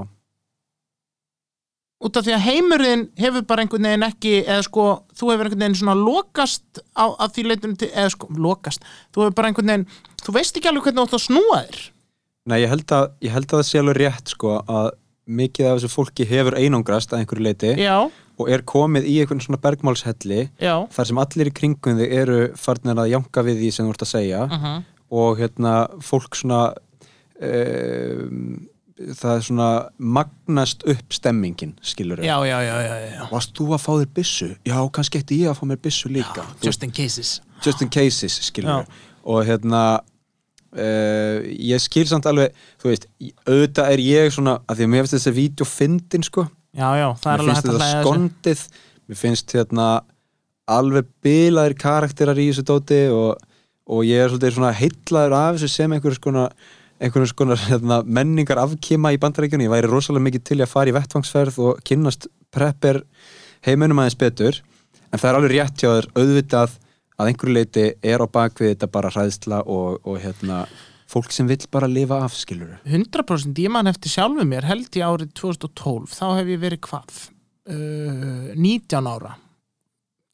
[2.01, 4.85] út af því að heimurinn hefur bara einhvern veginn ekki eða sko,
[5.17, 8.87] þú hefur einhvern veginn svona lokast á, að því leitum til, eða sko, lokast.
[9.13, 9.87] Þú hefur bara einhvern veginn,
[10.25, 11.81] þú veist ekki alveg hvernig þú átt að snúa þér.
[12.49, 14.87] Nei ég held að, ég held að það sé alveg rétt sko að
[15.39, 17.97] mikið af þessu fólki hefur einangrast að einhverju leiti Já.
[18.39, 20.75] og er komið í einhvern svona bergmálshelli Já.
[20.91, 24.05] þar sem allir í kringum þig eru farnir að janka við því sem þú ert
[24.07, 24.83] að segja Mhm.
[25.11, 26.61] og hérna fólk svona
[27.41, 28.67] um,
[29.01, 33.23] það er svona magnast upp stemmingin skilur já, já, já, já, já.
[33.31, 34.49] Varst þú að fá þér byssu?
[34.67, 37.31] Já, kannski ætti ég að fá mér byssu líka Þú just in cases
[37.65, 38.85] just in cases, skilur Já.
[39.25, 40.01] og hérna
[40.77, 43.07] uh, ég skil samt alveg þú veist,
[43.45, 46.47] auðvitað er ég svona að því að mér finnst þessi vídeo fyndin sko.
[46.71, 48.65] Já, já, það er mér alveg finnst þetta skondið.
[49.07, 49.87] Mér finnst hérna
[50.71, 53.41] alveg bilaðir karakterar í þessu dóti og,
[53.91, 56.45] og ég er svolítið svona heitlaður af þessu sem einhver skona
[57.01, 60.95] einhvern skonar hérna, menningar afkima í bandaríkjunni, ég væri rosalega mikið til að fara í
[60.95, 63.01] vettvangsferð og kynnast prepper
[63.65, 64.59] heimunum aðeins betur.
[65.09, 66.75] En það er alveg rétt hjá þér auðvitað
[67.21, 70.63] að einhverju leiti er á bakvið þetta bara hræðsla og, og hérna
[71.11, 75.05] fólk sem vill bara lifa af skilur 100% ég man eftir sjálfu mér held ég
[75.05, 77.23] árið 2012 þá hef ég verið hvað?
[77.71, 79.35] Uh, 19 ára.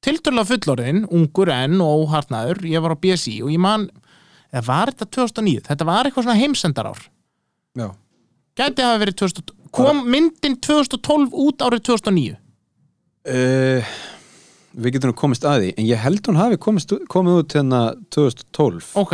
[0.01, 3.89] Tilturlega fullorðin, ungur enn og óharnaður, ég var á BSI og ég man,
[4.53, 7.01] eða var þetta 2009 þetta var eitthvað svona heimsendar ár
[7.77, 7.87] Já.
[8.57, 12.37] gæti hafa verið 2012 kom myndin 2012 út árið 2009
[13.27, 13.97] uh,
[14.77, 17.79] við getum komist að því en ég held hún hafi komist, komið út hérna
[18.13, 19.13] 2012 ok,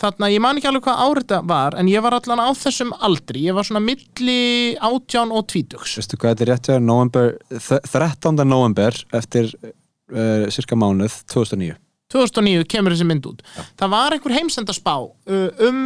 [0.00, 2.90] þarna ég man ekki alveg hvað árið þetta var en ég var allan á þessum
[3.06, 4.38] aldri ég var svona milli
[4.78, 5.96] átján og tvítugs.
[6.00, 6.82] Veistu hvað þetta er rétt þér?
[6.88, 8.42] november, þ- 13.
[8.48, 11.76] november eftir uh, cirka mánuð 2009
[12.08, 13.42] 2009 kemur þessi mynd út.
[13.76, 15.82] Það var einhver heimsendarspá uh, um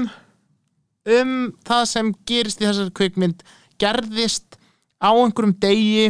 [1.13, 1.33] um
[1.67, 3.41] það sem gerist í þessari kvikmynd
[3.83, 4.55] gerðist
[5.03, 6.05] á einhverjum degi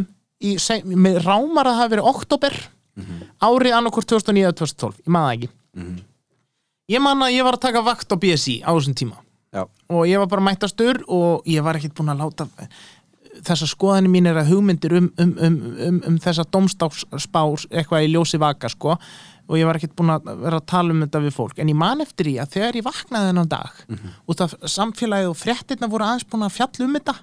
[0.45, 2.57] í, seg- með rámar að það hafi verið oktober
[3.43, 5.53] árið annarkvort 2009 eða 2012, ég maður það ekki.
[6.93, 9.21] Ég man að ég var að taka vakt á BSI á þessum tíma.
[9.53, 9.67] Já.
[9.93, 12.47] og ég var bara mættastur og ég var ekkert búin að láta
[13.45, 18.11] þessa skoðanir mín er að hugmyndir um, um, um, um, um þessa domstáksspár eitthvað í
[18.15, 18.97] ljósi vaka sko.
[19.51, 21.61] Og ég var ekkert búin að vera að tala um þetta við fólk.
[21.61, 23.85] En ég man eftir því að þegar ég vaknaði þennan dag
[24.33, 27.17] út af samfélagið og fréttirna voru aðeins búin að fjalla um þetta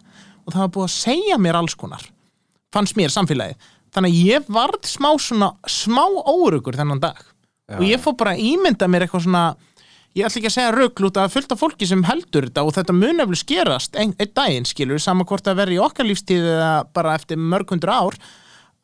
[0.49, 2.05] og það var búið að segja mér alls konar
[2.73, 7.19] fannst mér samfélagið þannig að ég varð smá svona smá órugur þennan dag.
[7.77, 9.43] Og ég fór bara að ímynda mér eitthvað svona
[10.17, 12.73] ég ætla ekki að segja rugl út af fullt af fólki sem heldur þetta og
[12.75, 16.47] þetta mun eftir skerast einn ein daginn skilur, sama hvort að vera í okkar lífstíð
[16.55, 18.17] eða bara eftir mörg hundur ár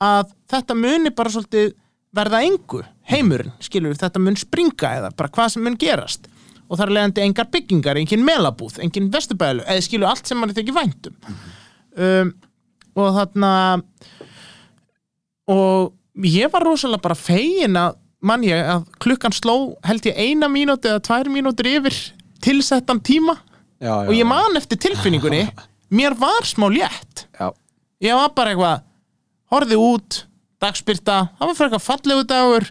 [0.06, 1.74] að þetta muni bara svolítið
[2.16, 6.30] verða engu, heimurinn skilur, þetta mun springa eða bara hvað sem mun gerast.
[6.66, 10.54] Og það er leiðandi engar byggingar, engin melabúð, engin vesturbælu eða skilur allt sem mann
[10.54, 11.18] er ekki væntum
[11.96, 12.32] um,
[12.96, 13.52] og þarna
[15.52, 20.50] og ég var rosalega bara fegin að mann ég að klukkan sló held ég eina
[20.50, 21.98] mínúti eða tvær mínútur yfir
[22.44, 23.38] tilsettan tíma.
[23.80, 25.46] Já, já, og ég man eftir tilfinningunni.
[25.98, 27.28] Mér var smá létt.
[27.38, 27.52] Já.
[28.02, 28.82] ég var bara eitthvað
[29.54, 30.18] horfði út,
[30.62, 32.66] dagspyrta það var fyrir eitthvað fallegu dagur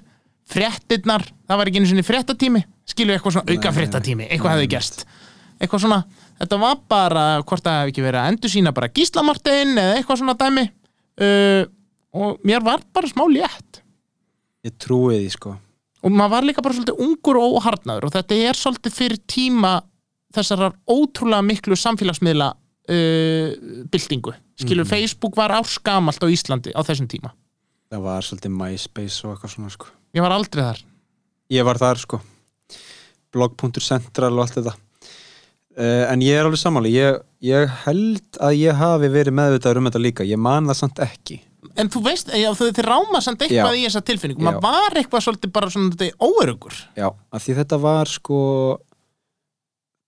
[0.51, 2.65] fréttinnar, það var ekki einu sinni fréttatími.
[2.89, 5.05] Skilur eitthvað svona auka fréttatími eitthvað hefði gerst.
[5.61, 6.01] Eitthvað svona,
[6.43, 10.21] þetta var bara hvort það hefði ekki verið að endur sína bara gíslamartin eða eitthvað
[10.21, 10.67] svona dæmi.
[11.15, 11.63] Uh,
[12.15, 13.81] og mér var bara smá létt.
[14.65, 15.57] Ég trúi því sko.
[16.05, 19.75] Og maður var líka bara svolítið ungur og óharnaður og þetta er svolítið fyrir tíma
[20.35, 24.35] þessarar ótrúlega miklu samfélagsmiðla uh, byltingu.
[24.61, 24.91] Skilur, Mhm.
[24.91, 27.33] Facebook var árskamalt á Íslandi á þessum tíma.
[27.91, 29.87] Það var svolítið MySpace og eitthvað svona sko.
[30.15, 30.83] Ég var aldrei þar.
[31.51, 32.21] Ég var þar sko.
[33.35, 34.75] Blog.central og allt þetta.
[35.75, 39.89] Uh, en ég er alveg sammáli ég, ég held að ég hafi verið meðvitaður um
[39.89, 40.27] þetta líka.
[40.29, 41.41] Ég man það samt ekki
[41.81, 43.79] En þú veist, já, þið ráma samt eitthvað Já.
[43.81, 44.45] í þessa tilfinningu.
[44.47, 48.41] Maður var eitthvað svolítið bara svona þetta óörugur já, af því þetta var sko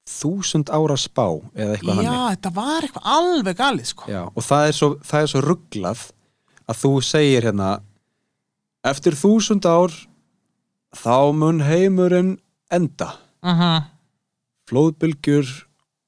[0.07, 1.25] þúsund ára spá
[1.57, 4.07] eða eitthvað Já, hannig þetta var eitthvað alveg galið sko.
[4.13, 6.07] Já, og það er, svo, það er svo rugglað
[6.67, 7.73] að þú segir hérna
[8.87, 9.99] eftir þúsund ár
[10.97, 12.37] þá mun heimurinn
[12.71, 13.13] enda.
[13.43, 13.83] Uh
[14.67, 15.51] flóðbylgjur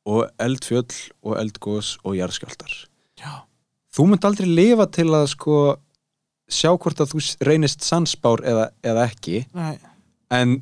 [0.09, 2.73] og eldfjöll og eldgós og jarðskjáltar
[3.21, 3.45] Já.
[3.95, 5.59] Þú munt aldrei lifa til að sko
[6.49, 9.79] sjá hvort að þú reynist sannspár eða, eða ekki Nei.
[10.33, 10.61] en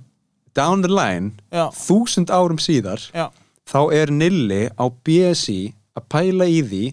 [0.57, 1.69] down the line Já.
[1.75, 3.29] þúsund árum síðar Já.
[3.69, 5.61] þá er Nilli á BSI
[5.97, 6.85] að pæla í því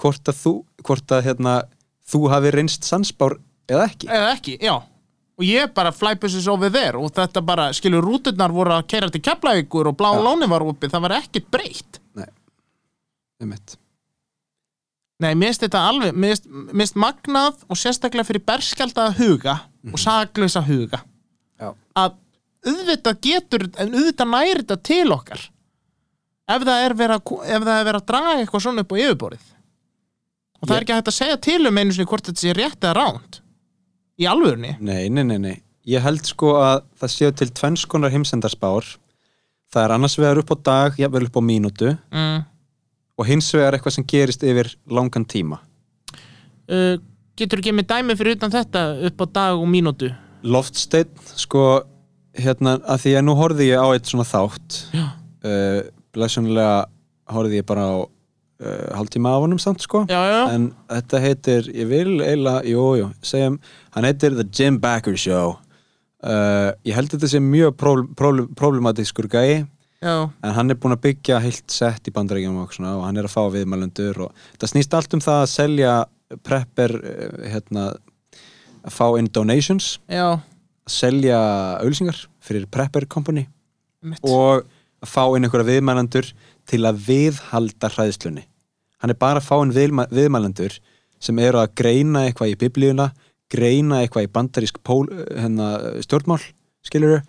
[0.00, 0.52] hvort að þú,
[0.84, 1.54] hvort að, hérna,
[2.06, 3.38] þú hafi reynst sannspár
[3.70, 4.76] eða ekki Eða ekki, já
[5.36, 9.20] Og ég bara flybuses over there og þetta bara, skilur, rúturnar voru að keira til
[9.20, 12.00] Keflavíkur og blá lóni var opið, það var ekkert breytt
[13.36, 13.74] Einmitt.
[15.22, 19.54] Nei, mér finnst þetta alveg, mér finnst- magnað og sérstaklega fyrir berskjaldaða huga
[19.92, 21.00] og saklausa huga
[21.60, 21.70] Já.
[21.96, 22.16] að
[22.66, 25.44] auðvitað getur, en auðvitað næri þetta til okkar
[26.46, 29.46] ef það er verið að, draga eitthvað svona upp á yfirborðið
[30.56, 32.80] og það Ég- er ekki að segja til um einu sinni hvort þetta sé rétt
[32.84, 33.40] eða ránt
[34.20, 35.56] í alvörunni Nei, nei, nei, nei.
[35.86, 38.82] Ég held sko að það séu til tvenns konar heimsendarspár.
[39.70, 42.40] Það er annars vegar upp á dag, jafnvel upp á mínútu mm.
[43.16, 45.60] Og hins vegar eitthvað sem gerist yfir langan tíma.
[46.70, 46.96] uh,
[47.36, 50.12] Getur ekki með dæmi fyrir utan þetta upp á dag og mínútu
[50.46, 51.82] Loftsteinn, sko,
[52.38, 54.76] hérna, að því að nú horfði ég á eitt svona þátt.
[55.42, 55.80] Uh,
[56.14, 56.86] Blessunlega
[57.32, 60.04] horfði ég bara á uh, hálftíma af honum samt, sko.
[60.06, 60.40] Já, já.
[60.54, 63.56] En þetta heitir, ég vil eiginlega, jú, jú, segjum,
[63.96, 65.56] hann heitir The Jim Backer Show.
[66.26, 69.66] Ég held þetta sé mjög problem, problem, problematískur gæi
[70.02, 73.28] Já, en hann er búinn að byggja heilt sett í bandaríkjum og, og hann er
[73.28, 75.92] að fá viðmælendur og það snýst allt um það að selja
[76.44, 77.86] prepper eh, hérna,
[78.84, 79.94] að fá inn donations.
[80.12, 81.38] Já, að selja
[81.80, 83.46] auðlýsingar fyrir prepper company
[84.06, 84.66] mitt og
[85.02, 86.28] að fá inn einhverja viðmælendur
[86.68, 88.44] til að viðhalda hræðslunni.
[89.00, 90.76] Hann er bara að fá inn viðmæ, viðmælendur
[91.22, 93.10] sem eru að greina eitthvað í biblíuna
[93.52, 96.42] greina eitthvað í bandarísk pól, hérna, stjórnmál
[96.86, 97.20] skiluru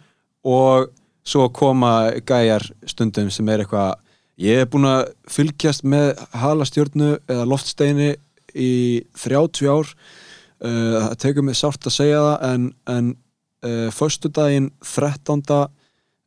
[0.48, 0.90] og
[1.28, 3.98] svo koma gæjar stundum sem er eitthvað
[4.40, 8.14] ég er búin að fylgjast með halastjörnu eða loftsteini
[8.58, 8.74] í
[9.18, 9.94] 30 ár.
[10.58, 13.10] Uh, það tekur mig sárt að segja það en, en
[13.68, 15.44] uh, föstudaginn 13.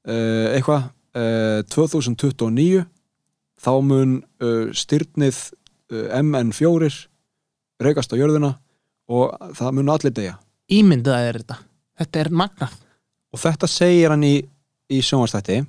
[0.06, 2.84] Uh, eitthvað uh, 2029
[3.60, 5.40] þá mun uh, styrnið
[5.92, 6.90] uh, MN4
[7.80, 8.54] reykast á jörðina
[9.10, 10.38] og það mun allir deyja.
[10.70, 11.58] Ímyndað er þetta.
[12.00, 12.78] Þetta er magnað.
[13.30, 14.36] Og þetta segir hann í,
[14.90, 15.62] í sjónvarstætti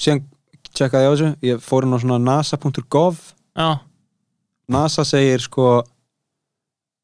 [0.00, 0.24] síðan
[0.70, 3.22] tjekkaði ég á þessu ég fór hann á svona nasa.gov
[3.58, 3.80] Já,
[4.70, 5.80] NASA segir sko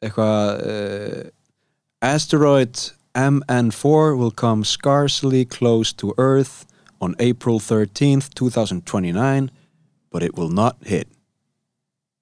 [0.04, 1.22] eitthvað uh,
[2.04, 6.66] Asteroid MN4 will come scarcely close to Earth
[7.00, 9.50] on April 13th 2029
[10.10, 11.08] but it will not hit.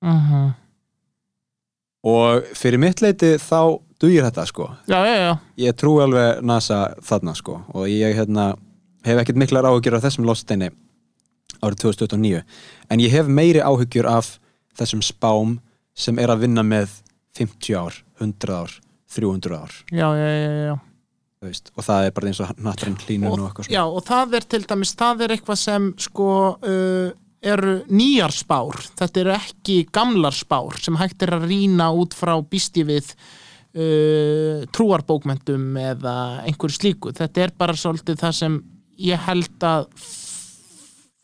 [0.03, 0.53] Uh
[2.05, 5.33] og fyrir mitt leiti þá dugir þetta sko já, já, já.
[5.67, 8.55] ég trú alveg NASA þarna sko og ég hérna,
[9.07, 10.71] hef ekkert miklar áhugjur af þessum lofsteini
[11.65, 12.43] árið 2029
[12.91, 14.37] en ég hef meiri áhugjur af
[14.79, 15.59] þessum spám
[15.95, 16.99] sem er að vinna með
[17.39, 18.79] 50 ár, 100 ár
[19.15, 20.75] 300 ár já, já, já, já.
[21.77, 24.49] og það er bara eins og natturinn hlínun og eitthvað svona Já, og það er
[24.55, 27.13] til dæmis, það er eitthvað sem sko uh,
[27.45, 32.35] eru nýjar spár, þetta eru ekki gamlar spár sem hægt er að rýna út frá
[32.41, 33.13] býsti við
[33.75, 38.61] uh, trúarbókmentum eða einhverju slíku, þetta er bara svolítið það sem
[39.05, 39.89] ég held að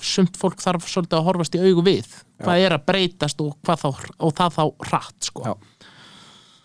[0.00, 2.08] sumt fólk þarf svolítið að horfast í augu við.
[2.40, 5.44] Hvað er að breytast og, hvað þá, og það þá hratt sko.
[5.44, 5.54] Já.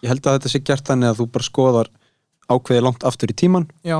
[0.05, 1.91] ég held að þetta sé gert þannig að þú bara skoðar
[2.45, 3.97] ákveði langt aftur í tíman Já,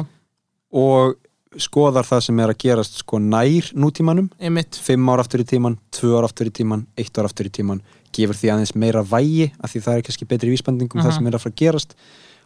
[0.75, 1.15] og
[1.61, 4.29] skoðar það sem er að gerast sko nær nútímanum.
[4.39, 7.53] Einmitt, fimm ár aftur í tíman, tvö ár aftur í tíman eitt ár aftur í
[7.53, 7.81] tíman,
[8.15, 11.17] gefur því aðeins meira vægi af því það er kannski betri vísbending um það Mhm.
[11.19, 11.95] sem er að fara að gerast.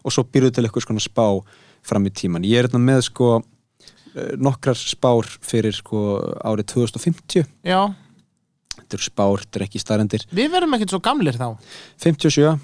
[0.06, 1.26] Og svo býrðu til eitthvað svona spá
[1.84, 3.44] fram í tíman ég er hérna með sko
[4.16, 6.00] eh, nokkrar spár fyrir sko
[6.44, 7.94] árið 2050 já.
[8.80, 11.58] Þetta eru spár, þetta er ekki starendir við verðum ekkert svo gamlir þá.
[12.02, 12.60] 57,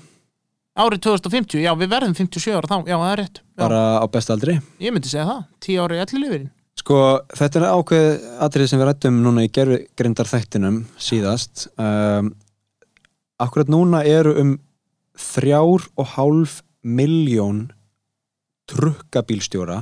[0.76, 3.40] árið 2050, já við verðum 57 ára þá, já það er rétt.
[3.40, 3.60] Já.
[3.62, 6.98] bara á bestaldri Ég myndi segja það, 10 ári elli lifirinn Sko,
[7.32, 11.68] þetta er ákveð atrið sem við rættum núna í gerðgrindar þættinum síðast.
[11.80, 12.34] Um,
[13.42, 14.54] Akkurat núna eru um
[15.20, 17.68] þrjár og hálf miljón
[18.72, 19.82] trukkabílstjóra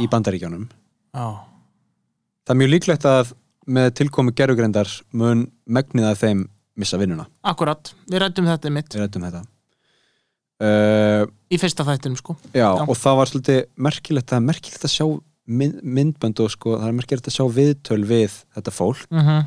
[0.00, 0.68] í bandaríkjánum
[1.12, 1.24] Já,
[2.42, 3.32] Það er mjög líklegt að
[3.70, 6.40] með tilkomu gerfugrindar mun megnið að þeim
[6.82, 7.28] missa vinnuna.
[7.46, 9.42] Akkurat, við rættum þetta mitt við rættum þetta.
[10.62, 12.36] Uh, í fyrsta þættinum sko.
[12.54, 15.06] Já, og það var svolítið merkilegt er merkilegt að sjá
[15.46, 19.06] mynd, myndbönd og sko, það er merkilegt að sjá viðtöl við þetta fólk.
[19.10, 19.46] Mm -hmm.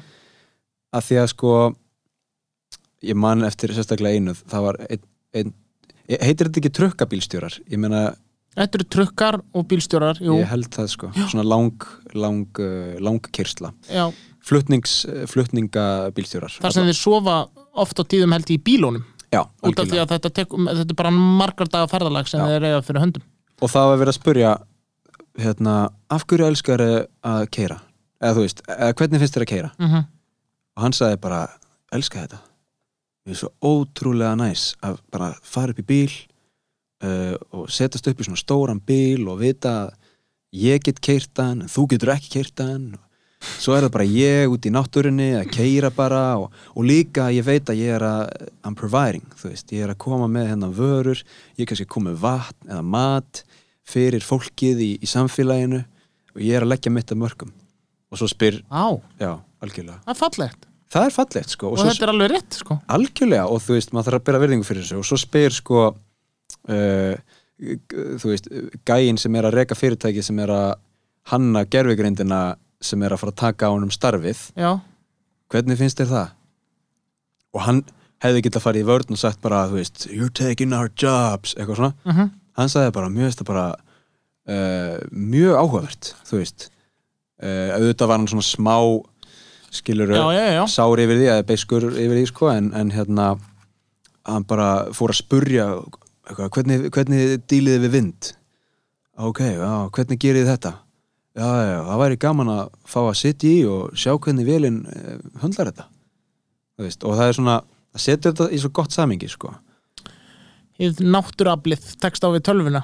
[0.96, 1.52] að því að sko
[3.06, 5.02] ég man eftir sérstaklega einu það var ein,
[5.36, 5.56] ein,
[6.10, 7.60] heitir þetta ekki trukkabílstjórar?
[7.72, 8.06] Ég meina
[8.56, 10.38] Þetta eru trukkar og bílstjórar jú.
[10.40, 14.06] ég held það sko, svona lang lang, uh, lang kyrsla Já.
[14.40, 16.56] flutnings, flutningabílstjórar.
[16.64, 17.34] Þar sem þeir sofa
[17.76, 21.00] oft á tíðum held í bílónum Já, út af því að þetta, tek, þetta er
[21.02, 22.48] bara margar daga ferðalag sem Já.
[22.54, 23.28] þeir eiga fyrir höndum.
[23.60, 24.54] Og það var verið að spurja
[25.42, 25.76] hérna,
[26.16, 27.82] af hverju elskar að keira
[28.22, 30.06] eða þú veist, eða hvernig finnst þér að keira mm -hmm.
[30.76, 31.48] og hann sagði bara,
[31.92, 32.40] elska þetta
[33.34, 36.12] er svo ótrúlega næs að bara fara upp í bíl
[37.04, 39.96] uh, og setjast upp í svona stóran bíl og vita að
[40.56, 42.94] ég get keirt hann, en þú getur ekki keirt hann.
[43.60, 47.46] Svo er það bara ég út í náttúrinni að keira bara og, og líka ég
[47.46, 48.22] veit að ég er að
[48.66, 51.22] I'm providing, þú veist, ég er að koma með hennan vörur,
[51.60, 53.44] ég kannski með vatn eða mat
[53.86, 55.84] fyrir fólkið í, í samfélaginu
[56.36, 57.52] og ég er að leggja mitt að mörgum
[58.10, 60.00] og svo spyr, Á, já, algjörlega.
[60.08, 62.78] Það er fallegt það er fallegt sko og, svo, þetta er alveg rétt sko.
[62.98, 65.80] Algjörlega og þú veist, maður þarf að byrja virðingu fyrir þessu og svo spyr sko
[66.70, 67.16] uh,
[68.20, 68.50] þú veist,
[68.88, 70.72] gæinn sem er að reka fyrirtæki sem er að
[71.32, 72.42] hanna gerfigreindina
[72.86, 74.42] sem er að fara að taka á honum starfið.
[74.60, 74.76] Já,
[75.50, 76.34] hvernig finnst þér það?
[77.56, 77.78] og hann
[78.20, 81.78] hefði getað farið í vörn og sagt bara, þú veist, you're taking our jobs eitthvað
[81.80, 82.32] svona, Mhm.
[82.60, 83.66] hann sagði bara mjög veist það bara
[84.52, 86.70] uh, mjög áhugavert, þú veist.
[87.42, 88.76] Uh, auðvitað var hann svona smá
[89.80, 90.64] skilur Já, já, já.
[90.72, 93.28] sár yfir því, eða beiskur yfir því sko, en, en hérna
[94.26, 95.68] hann bara fór að spurja
[96.26, 98.32] eitthvað, hvernig, hvernig díliði við vind
[99.22, 100.74] ok, já, hvernig gerið þið þetta
[101.36, 105.20] já, já, það væri gaman að fá að sitja í og sjá hvernig velin uh,
[105.44, 105.90] höndlar þetta
[106.76, 107.54] Þú veist, og það er svona
[107.96, 109.54] að setja þetta í svo gott samingi sko.
[111.00, 112.82] náttúraflið tekst á við tölvuna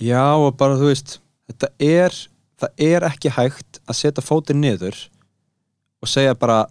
[0.00, 1.18] já og bara þú veist
[1.50, 2.16] þetta er,
[2.60, 4.96] það er ekki hægt að setja fótinn niður
[6.00, 6.64] og segja bara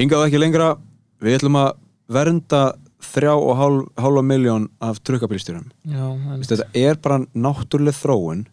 [0.00, 0.74] hingað ekki lengra,
[1.20, 1.74] við ætlum að
[2.10, 2.62] vernda
[3.10, 5.70] þrjá og hálf, hálfa miljón af trukkabílstjórum.
[6.44, 8.44] Þetta er bara náttúruleg þróun.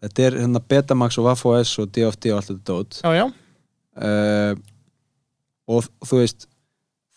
[0.00, 3.00] Þetta er hérna Betamax og Vafo-S og DFD og allt þetta dót.
[3.04, 3.26] Já, já,
[4.00, 4.54] uh,
[5.70, 6.48] og þú veist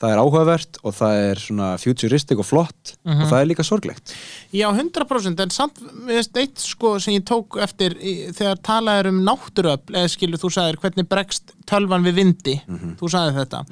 [0.04, 3.22] það er áhugavert og það er svona futuristic og flott Mhm.
[3.24, 4.14] og það er líka sorglegt.
[4.54, 5.80] Já 100% en samt,
[6.12, 7.96] eitt sko sem ég tók eftir
[8.36, 12.58] þegar talað er um náttúröfl, eða skilur þú sagðir hvernig bregst tölvan við vindi.
[13.00, 13.64] Þú sagðir þetta.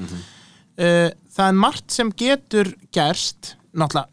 [0.82, 4.08] Uh, það er margt sem getur gerst náttúrulega,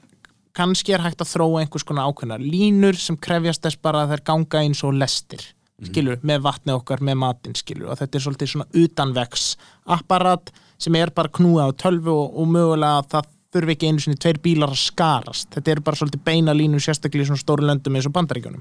[0.58, 4.24] kannski er hægt að þróa einhvers konar ákveðnar línur sem krefjast þess bara að þær
[4.26, 5.44] ganga eins og lestir
[5.86, 9.48] skilur, með vatni okkar, með matinn skilur og þetta er svolítið svona utanvegs
[9.94, 14.02] apparat sem er bara knúið á tölvu og, og mögulega að það þurfi ekki einu
[14.04, 15.48] sinni tveir bílar að skarast.
[15.54, 18.60] Þetta eru bara svolítið beina línur sérstaklega í svona stóru löndum eins og bandaríkjunum.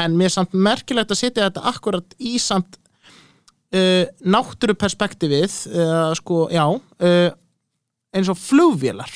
[0.00, 6.46] En mér er samt merkilegt að setja þetta akkurat í samt uh, náttúruperspektífið uh, sko,
[6.54, 7.28] já uh,
[8.14, 9.12] eins og flugvélar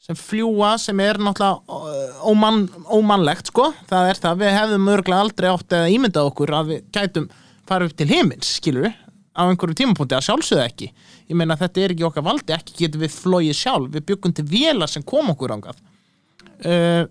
[0.00, 5.50] sem fljúa sem er náttúrulega ómann, ómannlegt sko, það er það, við hefðum örgulega aldrei
[5.50, 7.30] átt að ímynda okkur að við gætum
[7.68, 8.98] fara upp til heimins, skilur við
[9.30, 10.88] á einhverju tímapunkti að sjálfsögðu ekki.
[11.30, 14.44] Ég meina þetta er ekki okkar valdi, ekki getum við flóið sjálf, við byggum til
[14.50, 15.78] vélar sem kom okkur ángað
[16.66, 17.04] uh,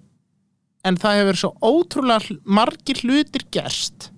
[0.85, 4.09] en það hefur svo ótrúlega margir hlutir gerst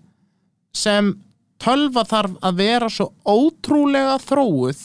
[0.76, 1.14] sem
[1.62, 4.82] tölva þarf að vera svo ótrúlega þróuð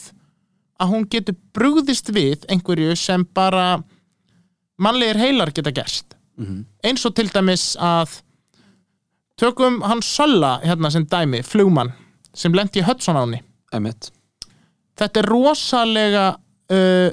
[0.77, 3.81] að hún getur brugðist við einhverju sem bara
[4.77, 6.15] mannlegir heilar geta gerst
[6.85, 8.19] eins og til dæmis að
[9.37, 11.93] tökum hann Sölla hérna sem dæmi, flugmann
[12.33, 13.41] sem lendi í Hudson áni
[13.73, 14.11] Emmett
[14.97, 16.27] þetta er rosalega
[16.73, 17.09] uh,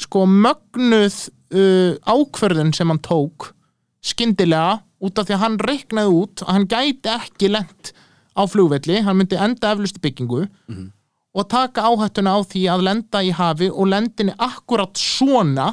[0.00, 1.18] sko mögnuð
[1.54, 3.52] uh, ákvörðun sem hann tók
[4.04, 7.92] skyndilega út af því að hann reiknaði út að hann gæti ekki lent
[8.34, 10.46] á flugvelli, hann myndi enda eflust í byggingu
[11.34, 15.72] og taka áhættuna á því að lenda í hafi og lendinni akkurat svona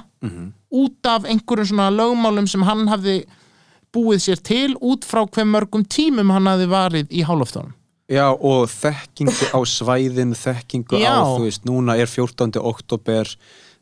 [0.71, 3.19] út af einhverjum svona lögmálum sem hann hafði
[3.93, 7.73] búið sér til út frá hver mörgum tímum hann hafði varið í háloftunum
[8.11, 11.13] Já, og þekkingu á svæðin, þekkingu Já.
[11.15, 12.57] á, þú veist, núna er 14.
[12.59, 13.29] oktober,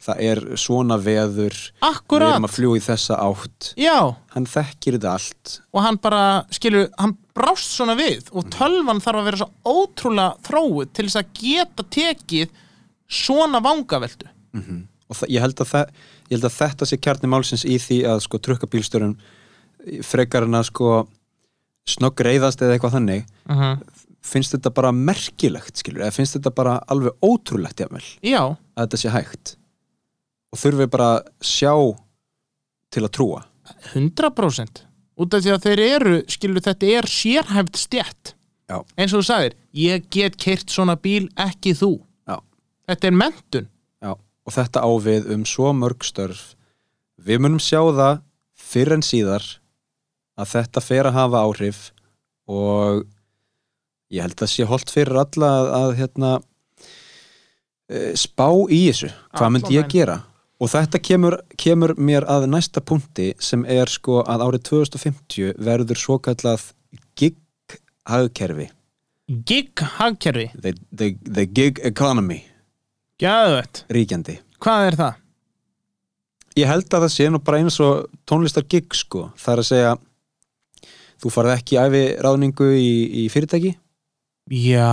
[0.05, 2.35] það er svona veður, við Akkurat.
[2.35, 3.71] erum að fljúa í þessa átt.
[3.81, 5.55] Já, Hann þekkir þetta allt.
[5.73, 6.21] og hann bara,
[6.53, 11.19] skilur, hann brást svona við og tölvan þarf að vera svo ótrúlega þróið til þess
[11.23, 12.53] að geta tekið
[13.09, 14.27] svona vangaveldu
[15.09, 15.93] Og það, ég, held að það,
[16.29, 19.15] ég held að þetta sé kjarni málsins í því að sko trukkabílstjórun
[20.05, 20.89] frekar en að sko
[21.89, 23.79] snogg reyðast eða eitthvað þannig Mhm.
[24.21, 28.41] finnst þetta bara merkilegt skilur, eða finnst þetta bara alveg ótrúlegt jafnvel, Já,
[28.77, 29.55] að þetta sé hægt?
[30.53, 31.73] Og þurfi bara að sjá
[32.91, 33.41] til að trúa?
[33.93, 34.83] 100%
[35.19, 38.33] út af því að þeir eru, skilur þetta er sérhæft stjætt
[38.69, 38.77] Já.
[38.95, 41.91] eins og þú sagðir, ég get keirt svona bíl ekki þú.
[42.29, 42.37] Já.
[42.89, 46.53] þetta er mentun Já, og þetta á við um svo mörg störf.
[47.19, 48.21] Við munum sjá það
[48.55, 49.45] fyrr en síðar
[50.39, 51.81] að þetta fer að hafa áhrif
[52.49, 53.03] og
[54.13, 56.31] ég held að sé holdt fyrir alla að, að hérna
[57.89, 59.11] eh, spá í þessu.
[59.35, 60.21] Hvað myndi ég gera
[60.59, 66.01] og þetta kemur, kemur mér að næsta punkti sem er sko að árið 2050 verður
[66.01, 66.71] svo kallað
[67.19, 67.39] gig
[68.09, 68.67] hagkerfi
[69.29, 72.41] gig hagkerfi, the, the, the gig economy.
[73.21, 74.39] Gæðvett ríkjandi.
[74.63, 75.19] Hvað er það?
[76.59, 79.69] Ég held að það sé nú bara eins og tónlistar gig sko, það er að
[79.69, 79.91] segja
[81.19, 82.91] þú farið ekki æfi ráðningu í,
[83.21, 83.75] í fyrirtæki.
[84.49, 84.89] Já.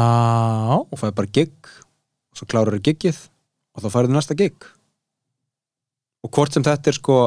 [0.84, 1.54] Og farið bara gig.
[2.34, 3.22] Og svo klárar þau giggið
[3.76, 4.66] og þá farið þau næsta gig
[6.26, 7.18] og hvort sem þetta er sko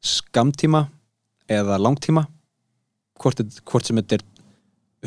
[0.00, 0.86] skamtíma
[1.52, 2.24] eða langtíma
[3.20, 4.24] hvort, hvort sem þetta er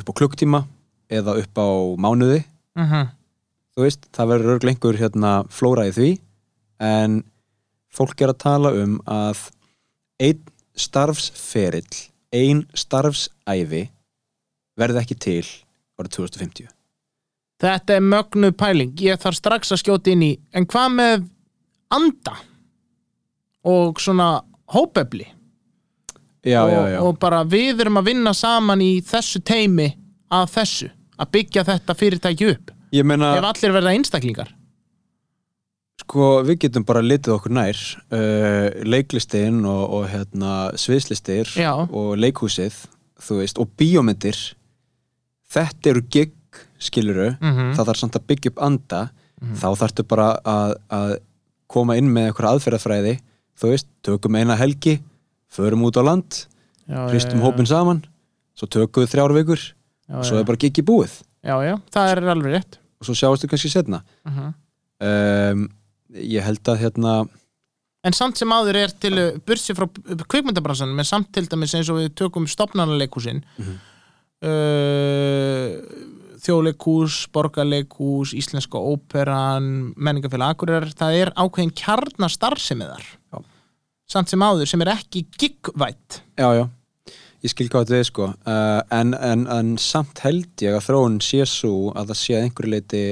[0.01, 0.61] upp á klukktíma
[1.11, 2.43] eða upp á mánuði
[2.77, 3.09] uh
[3.71, 6.09] þú veist, það verður örglega einhver hérna flóra í því.
[6.81, 7.21] En
[7.93, 9.45] fólk er að tala um að
[10.21, 10.43] einn
[10.77, 13.81] starfsferill ein starfsæfi
[14.79, 15.47] verði ekki til
[15.99, 16.69] árið 2050
[17.61, 21.25] Þetta er mögnu pæling, ég þarf strax að skjóta inn í en hvað með
[21.93, 22.37] anda
[23.67, 24.41] og svona
[24.73, 25.27] hópefli.
[26.45, 29.91] Já, og, já, já, og bara við erum að vinna saman í þessu teimi
[30.33, 30.87] að þessu,
[31.21, 32.71] að byggja þetta fyrirtæki upp.
[32.91, 34.49] Ég meina ef allir verða einstaklingar.
[36.01, 37.77] Sko við getum bara litið okkur nær
[38.09, 41.51] uh, leiklistin og, og hérna sviðslistir
[41.93, 42.73] og leikhúsið
[43.37, 44.39] veist, og bíómyndir.
[45.53, 46.33] Þetta eru gig
[46.81, 47.75] skiluru, Mhm.
[47.77, 49.01] það þarf samt að byggja upp anda.
[49.41, 51.11] Þá þarftu bara að, að
[51.71, 53.13] koma inn með einhverja aðferðafræði
[53.61, 54.97] þú veist, tökum eina helgi
[55.51, 56.45] förum út á land,
[56.87, 58.01] já, hristum hópin saman
[58.57, 61.21] svo tökum við þrjár vikur já, og svo er bara gigi búið.
[61.45, 62.79] Já, já, það er alveg rétt.
[63.01, 64.53] Og svo sjáastu kannski setna uh -huh.
[65.53, 65.69] um,
[66.13, 67.27] ég held að hérna
[68.03, 69.85] En samt sem áður er til bursi frá
[70.27, 73.77] kvikmyndabransanum, en samt til dæmis eins og við tökum stopnarleikhúsin Mhm.
[74.43, 75.81] uh,
[76.41, 83.05] þjóðleikhús, borgarleikhús íslenska óperan menningafélag Akureyrar, það er ákveðin kjarnastarfsemi þar.
[83.33, 83.37] Já.
[84.11, 86.21] Samt sem áður sem er ekki gigvætt.
[86.39, 86.65] Já, já,
[87.41, 88.29] ég skil hvað þetta er sko.
[88.45, 92.47] Uh, en, en, en samt held ég að þróun sé svo að það sé að
[92.47, 93.03] einhverju leiti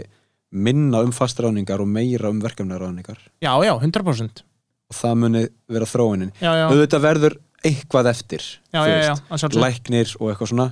[0.50, 4.42] minna um fastráningar og meira um verkefnaráningar Já, já, 100%
[4.90, 6.32] og það muni vera þróunin.
[6.42, 7.36] Auðvitað verður
[7.66, 10.68] eitthvað eftir Já, já, já, læknir og eitthvað svona.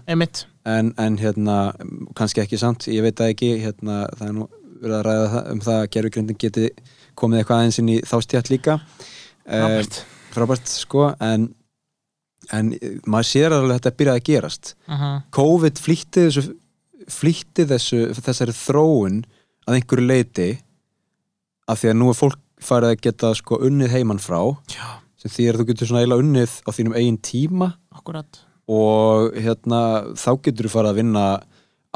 [0.67, 1.57] En, en hérna,
[2.17, 4.47] kannski ekki samt ég veit það ekki, hérna, það er nú
[4.81, 6.67] verið að ræða um það að gerfugrindin geti
[7.17, 8.77] komið eitthvað aðeins inn í þástjátt líka.
[9.47, 10.01] Frábært.
[10.37, 11.49] Frábært sko en,
[12.53, 12.71] en
[13.09, 14.73] maður sér alveg að þetta byrjaði að gerast.
[14.85, 15.05] Uh
[15.37, 16.47] COVID flýtti þessu
[17.07, 19.21] flýtti þessu, þessari þróun
[19.67, 20.49] að einhverju leiti
[21.67, 24.39] af því að nú er fólk farið að geta sko unnið heimann frá
[24.71, 24.99] Já.
[25.21, 27.69] sem því að þú getur svona eiginlega unnið á þínum eigin tíma.
[27.93, 28.41] Akkurat.
[28.67, 29.81] Og hérna
[30.17, 31.25] þá getur þú farið að vinna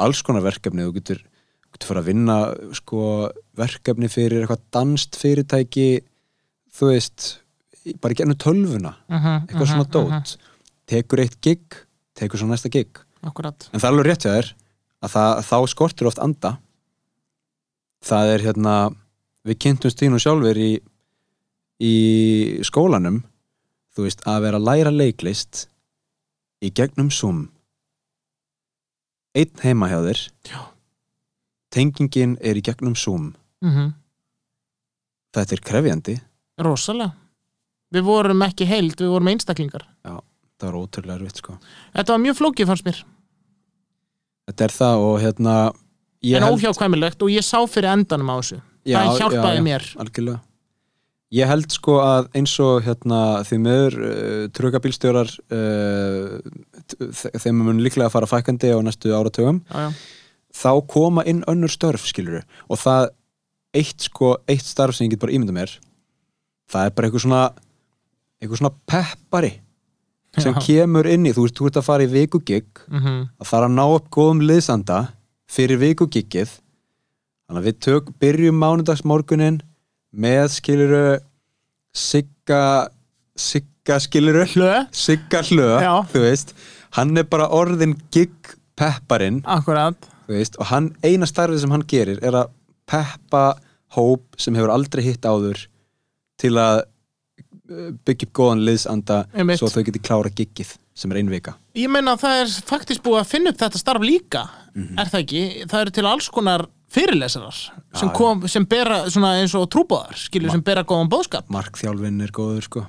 [0.02, 0.86] alls konar verkefni.
[0.86, 1.20] Þú getur,
[1.74, 2.38] getur farið að vinna
[2.78, 3.02] sko
[3.58, 5.88] verkefni fyrir eitthvað danst fyrirtæki
[6.72, 7.28] þú veist,
[8.02, 10.36] bara gennum tölvuna uh eitthvað svona dót
[10.90, 11.62] tekur eitt gig,
[12.18, 12.90] tekur svo næsta gig.
[13.22, 14.26] Akkurat en það er alveg rétt
[15.02, 16.56] að það, þá skortir oft anda.
[18.02, 18.74] Það er hérna
[19.46, 20.72] við kynntumst því nú sjálfur í
[21.82, 21.94] í
[22.62, 23.22] skólanum
[23.92, 25.66] þú veist, að vera að læra leiklist
[26.62, 27.48] í gegnum Zoom.
[29.34, 30.20] Einn heima hjá þér.
[31.72, 33.32] Tengingin er í gegnum Zoom.
[33.64, 33.90] Uh
[35.32, 36.14] þetta er krefjandi,
[36.60, 37.14] Rosalega
[37.92, 39.86] Við vorum ekki heild, við vorum einstaklingar.
[40.02, 41.56] Það var ótrúlega erfitt sko.
[41.96, 43.02] Þetta var mjög flókið fannst mér.
[44.48, 45.56] Þetta er það og hérna
[46.22, 48.62] en held- óhjákvæmilegt og ég sá fyrir endanum á þessu.
[48.86, 49.86] Já, það hjálpaði já, já, mér.
[50.02, 50.40] algjörlega.
[51.32, 53.18] Ég held sko að eins og hérna
[53.48, 56.34] því meður uh, trukabílstjórar uh,
[57.40, 59.90] þeim mun líklega að fara fækandi á næstu áratögum já, já.
[60.52, 63.08] þá koma inn önnur störf skilur og það
[63.72, 65.72] eitt sko eitt starf sem ég get bara ímynda mér
[66.68, 67.42] það er bara eitthvað svona
[68.42, 69.52] eitthvað svona peppari
[70.40, 70.60] sem Já.
[70.64, 73.76] kemur inn í, þú veist, þú ert að fara í vikugigg Mm að fara að
[73.76, 75.00] ná upp góðum liðsanda
[75.48, 76.48] fyrir vikugiggið.
[77.46, 79.60] Þannig að við tök, byrjum mánudagsmorgunin
[80.12, 81.20] með skiluru
[81.92, 82.88] sigga
[83.36, 85.94] sigga skiluru Hlö, sigga hlö, Já.
[86.12, 86.54] þú veist.
[86.96, 88.32] Hann er bara orðin gig
[88.76, 89.42] pepparinn
[90.28, 92.52] veist, og hann, eina starfið sem hann gerir er að
[92.88, 93.58] peppa
[93.96, 95.66] hóp sem hefur aldrei hitt áður
[96.40, 96.84] til að
[98.04, 99.58] byggja upp góðan liðsanda Einmitt.
[99.62, 101.54] svo þau geti klára giggið sem er ein vika.
[101.78, 104.98] Ég meina að það er faktisk búið að finna upp þetta starf líka Mhm.
[104.98, 105.66] er það ekki?
[105.68, 107.52] Það eru til alls konar fyrirlesarar
[107.94, 112.32] sem, Já, kom, sem bera eins og trúbóðar skilur sem bera góðan bóðskap markþjálfinn er
[112.32, 112.82] góður sko.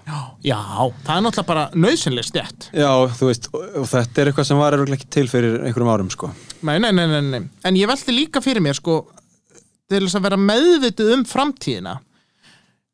[0.44, 0.60] Já,
[1.04, 4.58] það er náttúrulega bara nöðsynlega stjætt Já, þú veist, og, og þetta er eitthvað sem
[4.60, 6.32] var ekki til fyrir einhverjum árum sko.
[6.64, 9.06] Nei, nei, nei, nei, nei, en ég velti líka fyrir mér sko,
[9.90, 11.98] til þess að vera meðvituð um framtíðina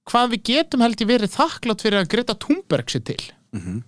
[0.10, 3.22] hvað við getum held ég verið þakklátt fyrir að Greta Thunberg sér til
[3.54, 3.82] Mhm.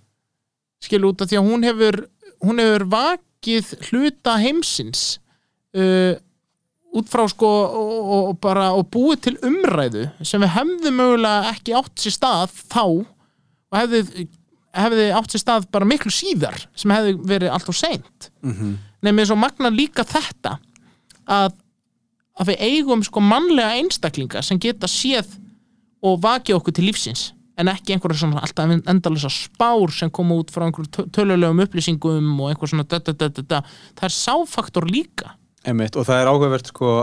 [0.82, 1.98] skilu út af því að hún hefur
[2.42, 5.20] hún hefur vakið hluta heimsins
[5.78, 6.16] uh,
[6.98, 11.76] út frá sko og, og, bara og búið til umræðu sem við hefðum mögulega ekki
[11.78, 14.26] átt sér stað þá og hefði,
[14.76, 18.74] hefði átt sér stað bara miklu síðar sem hefði verið allt og seint Mhm.
[19.06, 20.58] nefnir svo magna líka þetta
[21.30, 21.54] að,
[22.42, 25.30] að við eigum sko mannlega einstaklinga sem geta séð
[26.02, 27.32] og vakið okkur til lífsins
[27.62, 32.30] en ekki einhverja svona alltaf endalisa spár sem koma út frá einhverjum tö- tölulegum upplýsingum
[32.42, 33.60] og einhver svona da, da, da, da, da.
[34.00, 35.36] það er sáfaktor líka
[35.68, 36.94] Einmitt, og það er áhugavert sko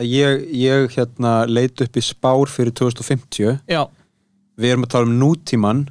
[0.00, 3.82] að ég, ég hérna leit upp í spár fyrir 2050 Já.
[4.56, 5.82] við erum að tala um nútíman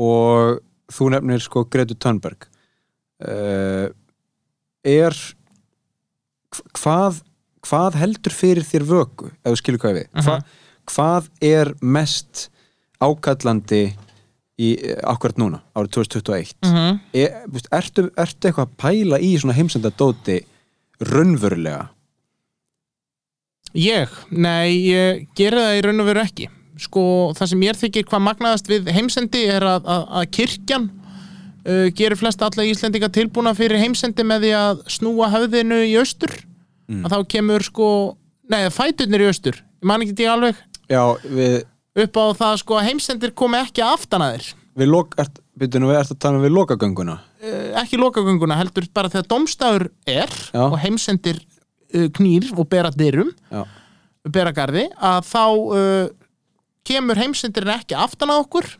[0.00, 0.62] og
[0.94, 2.46] þú nefnir sko Gretu Thunberg
[3.28, 3.90] uh,
[4.88, 5.12] er
[6.54, 7.20] hv- hvað
[7.68, 10.24] hvað heldur fyrir þér vöku ef þú skilur hvað við Mhm.
[10.24, 10.44] Hva, hvað
[11.40, 12.48] er mest
[13.00, 13.82] ákallandi
[14.58, 14.72] í
[15.06, 17.00] akkurat núna, árið 2021 Mhm.
[17.14, 20.40] er, þú veist, ertu, ertu eitthvað að pæla í svona heimsendadóti
[21.00, 21.88] raunverulega
[23.76, 24.08] Ég?
[24.32, 27.02] Nei, ég geri það í raun og veru ekki sko
[27.34, 30.84] það sem mér þykir hvað magnaðast við heimsendi er að, að, að kirkjan
[31.66, 36.36] uh, gerir flest alla Íslendinga tilbúna fyrir heimsendi með því að snúa höfðinu í austur
[36.88, 37.02] Mm.
[37.04, 37.86] að þá kemur sko
[38.48, 40.56] nei, fæturnir í austur, ég man ekki því alveg
[40.88, 41.58] Já, við,
[42.04, 44.46] upp á það sko að heimsendir komi ekki aftan að þér.
[44.78, 47.16] við lok, ert, byrju nú, ert að tala um við lokagönguna?
[47.42, 50.62] Uh, ekki lokagönguna, heldur bara þegar domstafur er Já.
[50.64, 53.64] og heimsendir uh, knýr og bera dyrum Já.
[54.28, 56.06] bera garði að þá uh,
[56.88, 58.70] kemur heimsendirinn ekki aftan að okkur.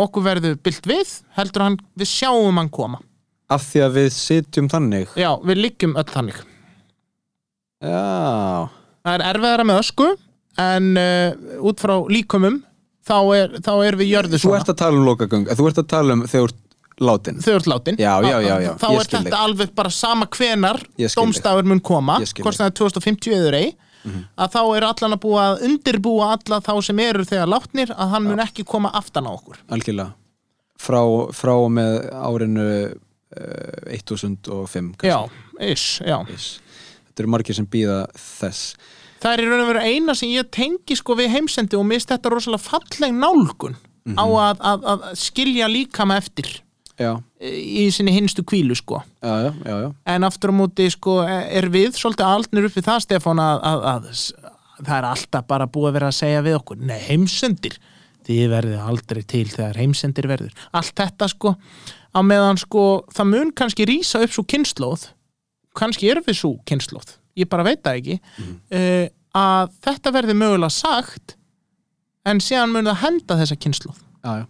[0.00, 2.98] Okkur verður byllt við heldur hann, við sjáum hann koma.
[3.50, 5.14] Af því að við sitjum þannig.
[5.18, 6.42] Já, við liggjum öll þannig.
[7.80, 8.68] Já,
[9.06, 10.08] það er erfiðara með ösku
[10.60, 12.60] en uh, út frá líkumum
[13.10, 14.60] þá er, þá er við jörðu þú svona.
[14.62, 17.38] ert að tala um lokagöng þú ert að tala um þegar þú látin.
[17.40, 17.96] Þau ert látin.
[17.96, 20.82] Já, já, já, já, þá er þetta alveg bara sama hvenar
[21.16, 24.20] domstafur mun koma hvort það er 2050 eður ei Mhm.
[24.40, 28.08] að þá er allan að búa að undirbúa alla þá sem eru þegar látnir að
[28.14, 29.58] hann mun ekki koma aftan á okkur.
[29.68, 30.14] Algjörlega.
[30.80, 31.00] Frá,
[31.36, 35.10] frá með árinu uh, 1005 kannski.
[35.10, 35.18] já,
[35.60, 36.16] ish, já.
[36.32, 36.60] Ish.
[37.10, 38.72] þetta eru margir sem býða þess
[39.20, 42.08] það er í raun og veru eina sem ég tengi sko við heimsendi og mist
[42.10, 44.18] þetta rosalega falleg nálgun á Mhm.
[44.18, 46.48] að, að, að skilja líkama eftir
[46.98, 47.10] já,
[47.40, 49.02] í sinni hinstu kvílu sko.
[49.22, 53.38] Já, já, en aftur á móti sko er við svolítið aldnir upp við það Stefán
[53.44, 56.98] að, að, að það er alltaf bara búið að vera að segja við okkur nei
[57.10, 57.76] heimsendir,
[58.24, 60.52] þið verðið aldrei til þegar heimsendir verður.
[60.72, 61.54] Allt þetta sko,
[62.16, 65.10] á meðan sko það mun kannski rísa upp svo kynnslóð
[65.76, 69.06] kannski er við svo kynnslóð ég bara veit það ekki uh,
[69.40, 71.36] að þetta verði mögulega sagt
[72.28, 74.46] en síðan mun það henda þessa kynnslóð já, já.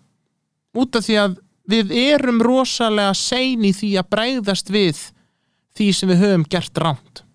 [0.82, 1.38] út af því að
[1.70, 5.02] við erum rosalega sein í því að bregðast við
[5.78, 7.26] því sem við höfum gert ránt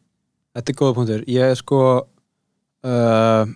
[0.56, 1.24] Þetta er góða punktur.
[1.28, 1.80] Ég er sko
[2.88, 3.50] uh,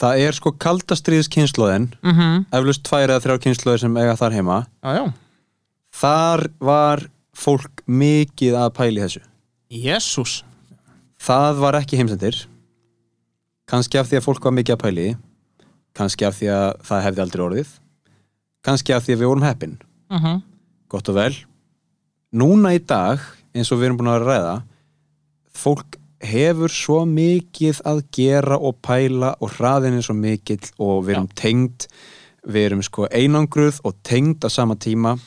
[0.00, 2.44] það er sko kaldastriðskynnslóðin mm -hmm.
[2.56, 5.04] eflust tvær eða þrjár kynnslóðir sem eiga þar heima já, já.
[6.00, 7.04] þar var
[7.36, 9.22] fólk mikið að pæli þessu
[9.70, 10.40] Jésús
[11.22, 12.34] það var ekki heimsendir.
[13.70, 15.10] Kannski af því að fólk var mikið að pæli
[15.94, 17.70] kannski af því að það hefði aldrei orðið.
[18.66, 19.76] Kannski af því að við vorum heppin.
[20.10, 20.42] Uh -huh.
[20.88, 21.34] gott og vel.
[22.32, 23.20] Núna í dag,
[23.54, 24.62] eins og við erum búin að ræða
[25.54, 31.14] fólk hefur svo mikið að gera og pæla og hraðin er svo mikill og við
[31.14, 31.86] erum tengd.
[32.42, 35.18] Við erum sko einangruð og tengd á sama tíma.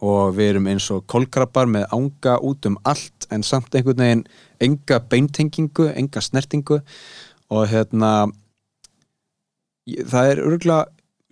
[0.00, 4.24] Og við erum eins og kolkrabbar með ánga út um allt en samt einhvern veginn
[4.60, 6.80] enga beintengingu, enga snertingu.
[7.50, 8.12] Og hérna
[10.08, 10.84] það er örgulega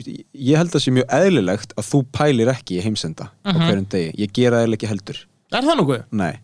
[0.06, 3.62] ég held að það sé mjög eðlilegt að þú pælir ekki í heimsenda á Mhm.
[3.64, 5.18] hverjum degi, ég gera eða ekki heldur.
[5.52, 6.02] Er það nokkuð?
[6.12, 6.34] nei,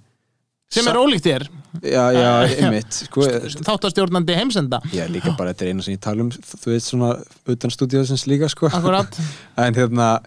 [0.73, 1.43] Sem er ólíkt þér?
[1.85, 2.31] Já, já,
[2.65, 2.93] einmitt.
[3.05, 3.21] Sko,
[3.61, 4.79] Þáttastjórnandi heimsenda.
[4.97, 7.11] Er líka bara, þetta er eina sem ég tala um þú veit svona
[7.47, 8.69] utan stúdíósins líka sko.
[8.73, 9.19] Akkurat.
[9.59, 10.23] En hérna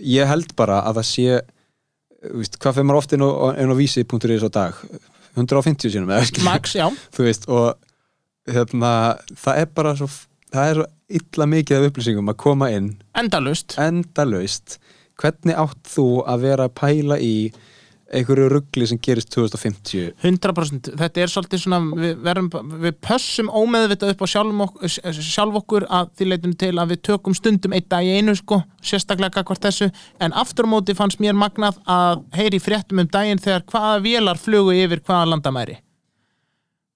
[0.00, 1.40] ég held bara að það sé
[2.22, 4.80] veist, hvað fyrir maður oft inn á, vísi.is á dag
[5.36, 6.08] 150 sinum.
[6.46, 6.86] Max, já.
[7.18, 7.74] veist, og
[8.48, 10.08] hérna, það er bara svo
[10.52, 10.86] það er svo
[11.20, 14.78] illa mikið af upplýsingum að koma inn Endalaust endalaust
[15.20, 17.34] hvernig átt þú að vera að pæla í
[18.14, 22.50] einhverju ruggli sem gerist 2050 100% þetta er svolítið svona við, verum,
[22.84, 24.26] við pössum ómeðvitað upp á
[24.66, 28.36] okkur, sjálf okkur að því leitinu til að við tökum stundum eitt dag í einu
[28.38, 29.88] sko, sérstaklega hvort þessu.
[30.22, 34.38] En aftur á móti fannst mér magnað að heyri fréttum um daginn þegar hvaða vélar
[34.38, 35.80] flugu yfir hvaða landamæri.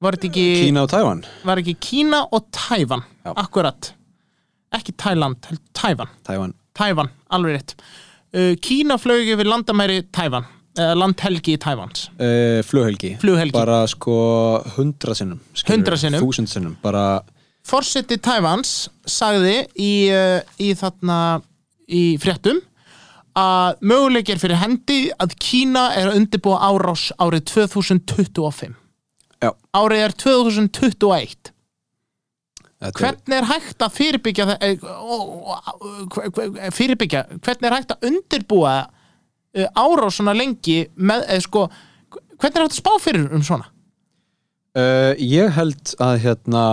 [0.01, 3.03] Var þetta ekki Kína og Tævan var ekki Kína og Tævan
[3.35, 3.91] akkurat,
[4.79, 7.77] ekki Tæland Tævan, Tævan, Tævan alveg rétt.
[8.31, 10.47] Uh, Kína flög yfir landamæri Tævan
[10.79, 13.55] eða landhelgi í Tævans uh, flughelgi Flughelgi.
[13.57, 14.15] bara sko
[14.77, 16.25] hundra sinnum skilurðu, 100 sinnum.
[16.25, 17.05] þúsund sinnum bara
[17.67, 21.19] Forseti Tævans sagði í, uh, í þarna
[21.91, 22.61] í fréttum
[23.39, 28.75] að möguleik er fyrir hendi að Kína er að undirbúa árás árið 2025
[29.41, 29.51] Já.
[29.77, 31.53] árið er 2021
[32.81, 34.79] þetta er, hvernig er hægt að fyrirbyggja eh,
[36.75, 39.00] fyrirbyggja, hvernig er hægt að undirbúa uh,
[39.75, 41.65] árás svona lengi með, eða sko
[42.41, 43.67] hvernig er að spá fyrir um svona?
[44.79, 46.65] Uh, ég held að hérna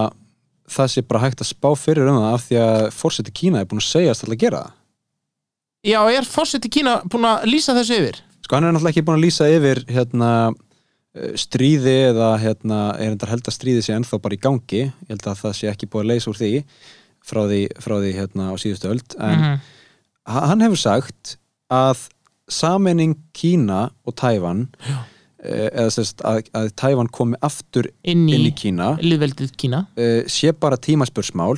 [0.69, 3.69] það sé bara hægt að spá fyrir um það af því að fórseti Kína er
[3.71, 4.73] búin að segja að gera það.
[5.87, 8.19] Já, er fórseti Kína búin að lýsa þessu yfir?
[8.45, 10.29] Sko hann er náttúrulega ekki búin að lýsa yfir hérna
[11.15, 14.83] eh, stríði eða hérna er þetta held að stríði sé ennþá bara í gangi.
[14.91, 16.51] Ég held að það sé ekki búin að leysa úr því
[17.27, 19.17] frá því, frá því hérna á síðustu öld.
[19.17, 19.57] En Mhm.
[20.27, 21.37] ha- hann hefur sagt
[21.71, 22.05] að
[22.47, 24.67] sameining Kína og Tævan
[25.43, 28.93] eh, eða sérst að, að Tævan komi aftur inn í, inn í Kína
[29.59, 29.83] Kína.
[29.99, 31.57] uh, sé bara tímaspursmál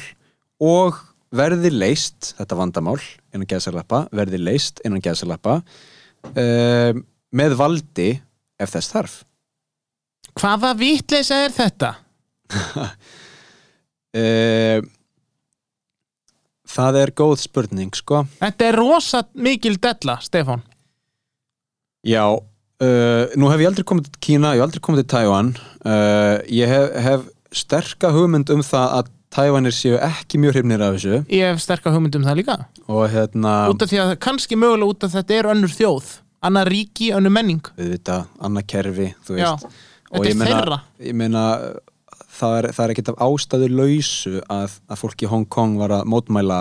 [0.60, 0.98] og
[1.30, 3.00] verði leist þetta vandamál
[3.34, 6.94] innan geðsalappa verði leist innan geðsalappa uh,
[7.30, 8.12] með valdi
[8.60, 9.18] ef þess þarf.
[10.40, 11.92] Hvaða vitleysa er þetta?
[14.18, 14.82] uh,
[16.76, 18.26] það er góð spurning sko.
[18.42, 20.66] Þetta er rosa mikil della, Stefán
[22.08, 25.54] já, uh, nú hef ég aldrei komið til Kína ég hef aldrei komið til Tævan
[25.86, 27.26] uh, ég hef, hef
[27.64, 31.20] sterka hugmynd um það að Tævanir séu ekki mjög hrifnir af þessu.
[31.30, 32.56] Ég hef sterka hugmynd um það líka.
[32.90, 36.08] Og hérna út af því að kannski mögulega út af þetta er önnur þjóð
[36.46, 37.62] annað ríki, önnur menning.
[37.76, 39.78] Auðvitað, annað kerfi þú Já, veist.
[40.10, 40.80] þetta og er ég meina, þeirra.
[41.10, 41.44] ég meina
[42.40, 45.94] það er, það er ekkert af ástæðu lausu að, að fólk í Hong Kong var
[46.00, 46.60] að mótmæla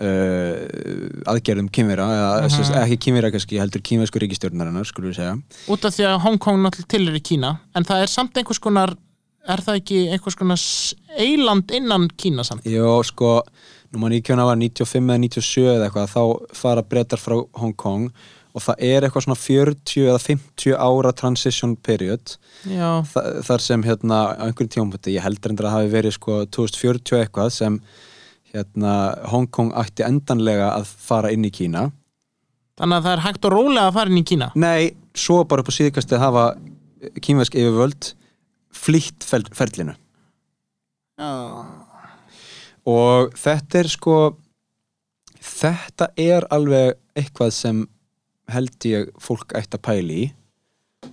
[0.00, 2.46] uh, aðgerðum kynvera eða Mhm.
[2.46, 2.82] uh -huh.
[2.84, 5.36] ekki kynvera kannski, heldur kynversku ríkistjórnarinnar skulum við segja
[5.68, 8.36] út af því að Hong Kong náttúrulega til er í Kína en það er samt
[8.36, 8.94] einhvers konar
[9.48, 10.58] er það ekki einhvers konar
[11.18, 13.42] eiland innan Kína samt Jó, sko,
[13.92, 18.12] nú maður nýkjöna var 95 eða 97 eða eitthvað, þá fara breytar frá Hong Kong
[18.54, 22.36] og það er eitthvað svona 40 eða 50 ára transition period.
[22.66, 27.20] Þa, þar sem hérna á einhverjum tímapunkti, ég heldur endur að hafi verið sko 2040
[27.22, 27.80] eitthvað sem
[28.54, 28.94] hérna
[29.30, 31.88] Hong Kong ætti endanlega að fara inn í Kína.
[32.80, 34.50] Þannig að það er hægt og rólega að fara inn í Kína?
[34.58, 36.44] Nei, svo bara upp á síðkasti að hafa
[37.24, 38.12] kínvesk yfirvöld
[38.74, 39.96] flýtt fer ferlinu.
[41.20, 41.32] Já.
[42.88, 44.14] og þetta er sko
[45.36, 47.82] þetta er alveg eitthvað sem
[48.48, 50.28] held ég fólk ætti að pæli í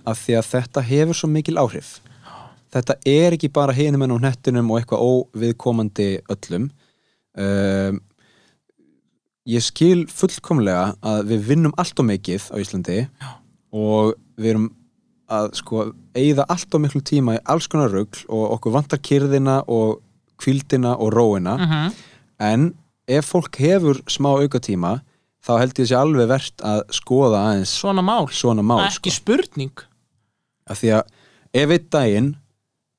[0.08, 1.98] af því að þetta hefur svo mikil áhrif.
[2.72, 6.68] Þetta er ekki bara hinum enn á hnettinum og eitthvað óviðkomandi öllum
[7.36, 8.00] um,
[9.48, 13.30] ég skil fullkomlega að við vinnum allt og mikið á Íslandi Já.
[13.72, 14.66] og við erum
[15.28, 15.82] að sko
[16.16, 20.00] eigða allt og miklu tíma í alls konar rugl og okkur vantar kyrðina og
[20.40, 21.92] kvildina og róina Mhm.
[22.40, 22.74] en
[23.08, 25.00] ef fólk hefur smá aukatíma
[25.44, 29.72] þá held ég sé alveg verðt að skoða aðeins svona mál, svona mál ekki spurning
[30.68, 31.02] af því að
[31.54, 32.36] ef einn daginn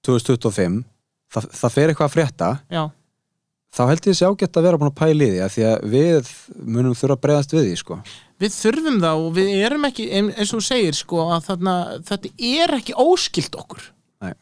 [0.06, 0.84] 2025
[1.34, 2.84] það, það fer eitthvað að frétta Já.
[3.76, 5.86] Þá held ég sé ágætt að vera búin að pæla í því af því að
[5.93, 6.34] við
[6.65, 7.99] munum þurfa að bregðast við því sko.
[8.41, 11.76] við þurfum þá og við erum ekki ein- eins og þú segir sko að þarna,
[12.09, 13.84] þetta er ekki óskilt okkur
[14.26, 14.34] Nei.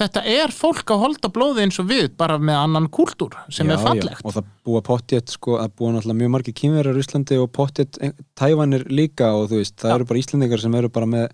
[0.00, 3.76] þetta er fólk að holda blóði eins og við bara með annan kúltúr sem Já,
[3.76, 4.24] er fallegt já.
[4.26, 8.00] og það búa pottjett sko, það búa náttúrulega mjög margir kýmverjar í Íslandi og pottjett
[8.34, 11.30] tævanir líka og þú veist, það eru bara Íslandingar sem eru bara með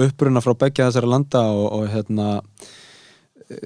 [0.00, 2.28] uppruna frá begja þessara landa og, og hérna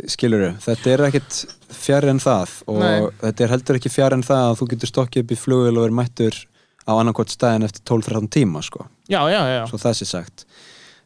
[0.09, 1.39] skiluru, þetta er ekkit
[1.75, 3.09] fjær en það og Nei.
[3.21, 5.83] þetta er heldur ekki fjær en það að þú getur stokkið upp í flugil og
[5.85, 6.39] verið mættur
[6.85, 10.47] á annarkot stæðin eftir 12-13 tíma sko, já, já, já, svo það sé sagt.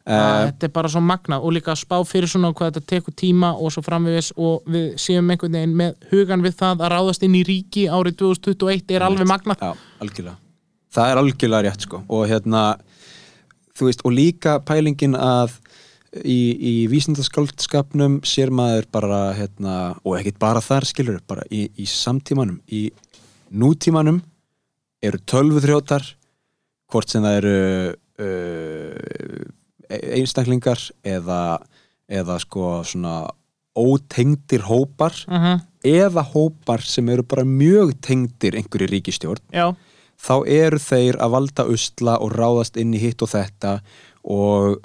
[0.09, 3.13] Uh, þetta er bara svo magna og líka að spá fyrir svona hvað þetta tekur
[3.19, 7.27] tíma og svo framvegis og við séum einhvern veginn með hugan við það að ráðast
[7.27, 10.39] inn í ríki árið 2021 er alveg magna Já, algjörlega.
[10.97, 12.01] Það er algjörlega rétt sko.
[12.09, 12.63] Og hérna
[13.77, 15.59] þú veist, og líka pælingin að
[16.25, 21.87] í, í vísindaskaldskapnum sér maður bara hérna, og ekkert bara þar skilur bara í, í
[21.89, 22.89] samtímanum í
[23.53, 24.23] nútímanum
[25.05, 26.05] eru tölvuþrjótar
[26.91, 27.57] hvort sem það eru
[28.25, 29.45] uh,
[30.19, 31.59] einstaklingar eða,
[32.09, 33.29] eða sko svona
[33.79, 35.61] ótengdir hópar Mhm.
[35.85, 39.71] eða hópar sem eru bara mjög tengdir einhverju ríkistjórn Já,
[40.19, 43.77] þá eru þeir að valda usla og ráðast inn í hitt og þetta
[44.25, 44.81] og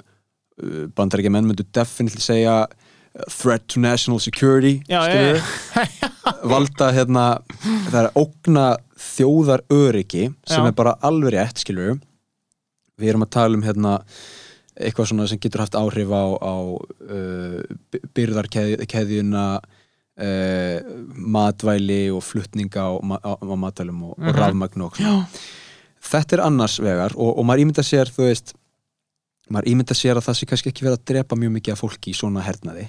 [0.62, 5.34] uh, bandaríkja menn myndu definitely segja uh, threat to national security já, já,
[6.02, 6.10] já.
[6.44, 7.26] valda hérna
[7.90, 8.66] það er ógna
[9.04, 11.98] þjóðar öryggi sem er bara alveg rétt skilur
[12.98, 13.98] við erum að tala um hérna
[14.74, 17.60] eitthvað svona sem getur haft áhrif á, á uh,
[18.16, 20.78] byrðarkeðjuna uh,
[21.14, 22.90] matvæli og flutninga á,
[23.22, 24.38] á, á matvælum og, og Mhm.
[24.40, 25.28] rafmagn og svona.
[26.04, 28.54] Þetta er annars vegar og, og maður ímynda sér þú veist
[29.52, 32.12] maður ímynda sér að það sé kannski ekki verið að drepa mjög mikið af fólki
[32.12, 32.86] í svona hernaði.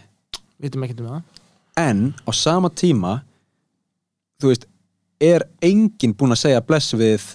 [0.64, 1.42] Vitum ekki um það.
[1.76, 3.18] En á sama tíma
[4.40, 4.68] þú veist,
[5.24, 7.26] er enginn búinn að segja bless við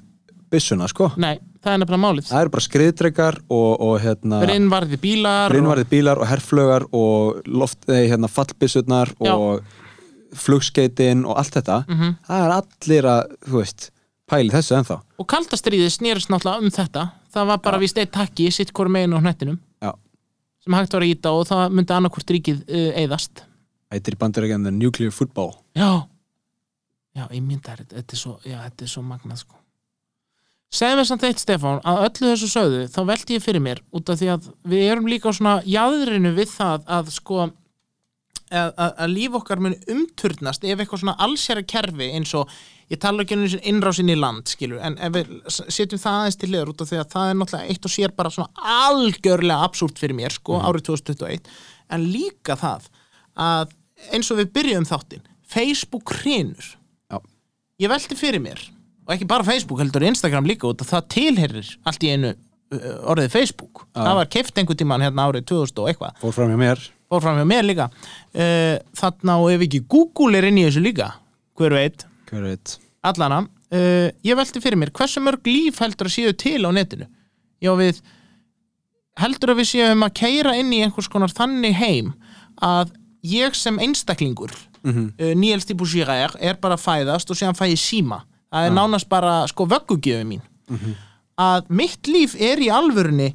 [0.51, 1.11] byssuna, sko?
[1.21, 2.27] Nei, það er nefnilega málið.
[2.31, 7.85] Það eru bara skriðdregar og, og hérna Brinnvarði bílar brinnvarði bílar og herflögar og loft,
[7.89, 9.33] eða, hérna, fallbyssurnar Já.
[9.37, 11.81] og flugskeitin og allt þetta.
[11.89, 12.13] Mhm.
[12.29, 13.91] það er allir að, þú veist
[14.31, 15.01] pæli þessu ennþá.
[15.19, 19.15] Og kaldastriðið snýrist náttúrulega um þetta Það var bara víst eitt takki sitt hvort megin
[19.15, 19.61] á hnettinum.
[19.83, 19.93] Já.
[20.65, 23.45] sem hægt var að íta og það myndi annarkvort ríkið uh, eyðast.
[23.91, 25.55] Þetta er í bandarækjan The Nuclear Football?
[25.79, 26.07] Já.
[27.17, 29.57] Já, ég mynda þetta, þetta er svo, já, þetta er svo magnað sko.
[30.71, 34.13] Segðu mér samt eitt Stefán að öllu þessu sögðu þá velti ég fyrir mér út
[34.13, 37.51] af því að við erum líka á svona jáðrinu við það að sko að,
[38.51, 42.55] að, að líf okkar mun umturnast ef eitthvað svona allsjæra kerfi eins og
[42.91, 46.51] ég tala ekki um innrásin í land skilur, en ef við setjum það aðeins til
[46.51, 50.03] liður út af því að það er náttúrulega eitt og sér bara svona algjörlega absúrt
[50.03, 51.55] fyrir mér sko, árið 2021
[51.95, 52.91] en líka það
[53.41, 53.79] að
[54.17, 56.75] eins og við byrjuðum þáttinn Facebook hrinur
[57.81, 58.61] ég velti fyrir mér
[59.07, 63.11] og ekki bara Facebook heldur Instagram líka út að það tilherir allt í einu uh,
[63.11, 63.85] orðið Facebook.
[63.91, 64.03] Já.
[64.05, 66.21] það var keift einhvern tíman hérna árið 2000 og eitthvað.
[66.23, 66.85] Fór fram hjá mér.
[67.11, 67.89] Fór fram hjá mér líka.
[68.31, 71.11] Uh, þarna og ef ekki Google er inn í þessu líka
[71.59, 73.41] hver veit, veit allana
[73.73, 77.07] uh, ég velti fyrir mér, hversu mörg líf heldur að séu til á netinu
[77.61, 78.01] já við
[79.21, 82.13] heldur að við séum að keira inn í einhvers konar þannig heim
[82.63, 82.93] að
[83.27, 84.53] ég sem einstaklingur
[84.83, 85.11] Mhm.
[85.21, 88.77] uh, Níels Dibouchirer er bara að fæðast og séðan fæ ég síma það er Já.
[88.79, 90.95] nánast bara sko vöggugjöfu mín Mhm.
[91.37, 93.35] að mitt líf er í alvörunni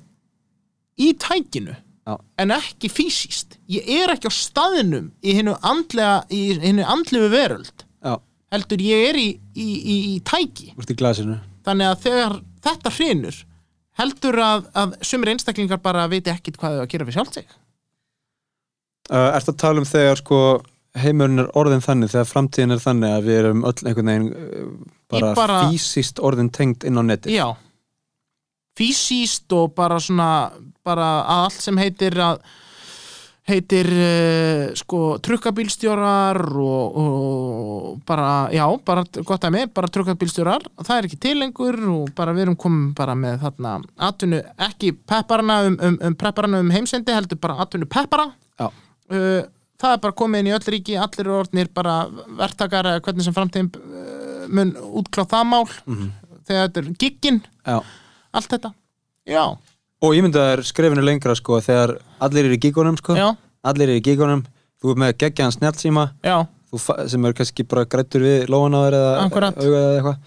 [0.97, 1.75] í tækinu
[2.07, 2.17] Já.
[2.39, 7.84] en ekki fysiskt ég er ekki á staðinum í hinnu andlega í hinnu andlegu veröld.
[8.55, 10.71] Heldur ég er í, í, í, í tæki.
[10.79, 11.37] Úrt í glasinu.
[11.67, 13.43] Þannig að þegar þetta hrinur
[13.95, 17.45] heldur að, að sumir einstaklingar bara viti ekkit hvað þau að gera fyrir sjálft sig?
[19.05, 20.39] Uh, Ertu að tala um þegar sko
[20.99, 24.67] heimurinn er orðin þannig þegar framtíðin er þannig að við erum öll einhvern veginn uh,
[25.13, 27.47] bara, bara- fysiskt orðin tengt inn á neti já.
[28.75, 30.29] Fysiskt og bara svona
[30.85, 32.41] bara að allt sem heitir að
[33.45, 40.65] heitir uh, sko trukkabílstjórar og, og bara, já, bara gott að með, bara trukkabílstjórar.
[40.81, 43.75] Það er ekki til lengur og bara við erum komin bara með þarna
[44.09, 44.39] atvinnu,
[44.69, 48.31] ekki pepparana um, um, um prepparana um heimsendi, heldur bara atvinnu peppara.
[49.05, 49.43] Uh,
[49.77, 51.99] það er bara komið inn í öll ríki, allir orðnir bara
[52.39, 54.73] verktakar eða hvernig sem framtíðin uh, mun
[55.03, 55.65] útkláð það mál.
[55.85, 56.13] Mhm.
[56.45, 58.69] þegar þetta er giggin, allt þetta.
[59.25, 59.43] Já,
[60.03, 63.15] Og ég myndi að það er skrefinu lengra sko þegar allir eru í gígunum sko.
[63.15, 63.29] Já.
[63.65, 64.43] Allir eru í gígunum.
[64.83, 66.35] Þú er með geggjaðan snjáltsíma já,
[66.71, 69.55] þú fa- sem er kannski bara grættur við lóan á þér eða Akkúrat.
[69.57, 70.17] augað eða eitthvað.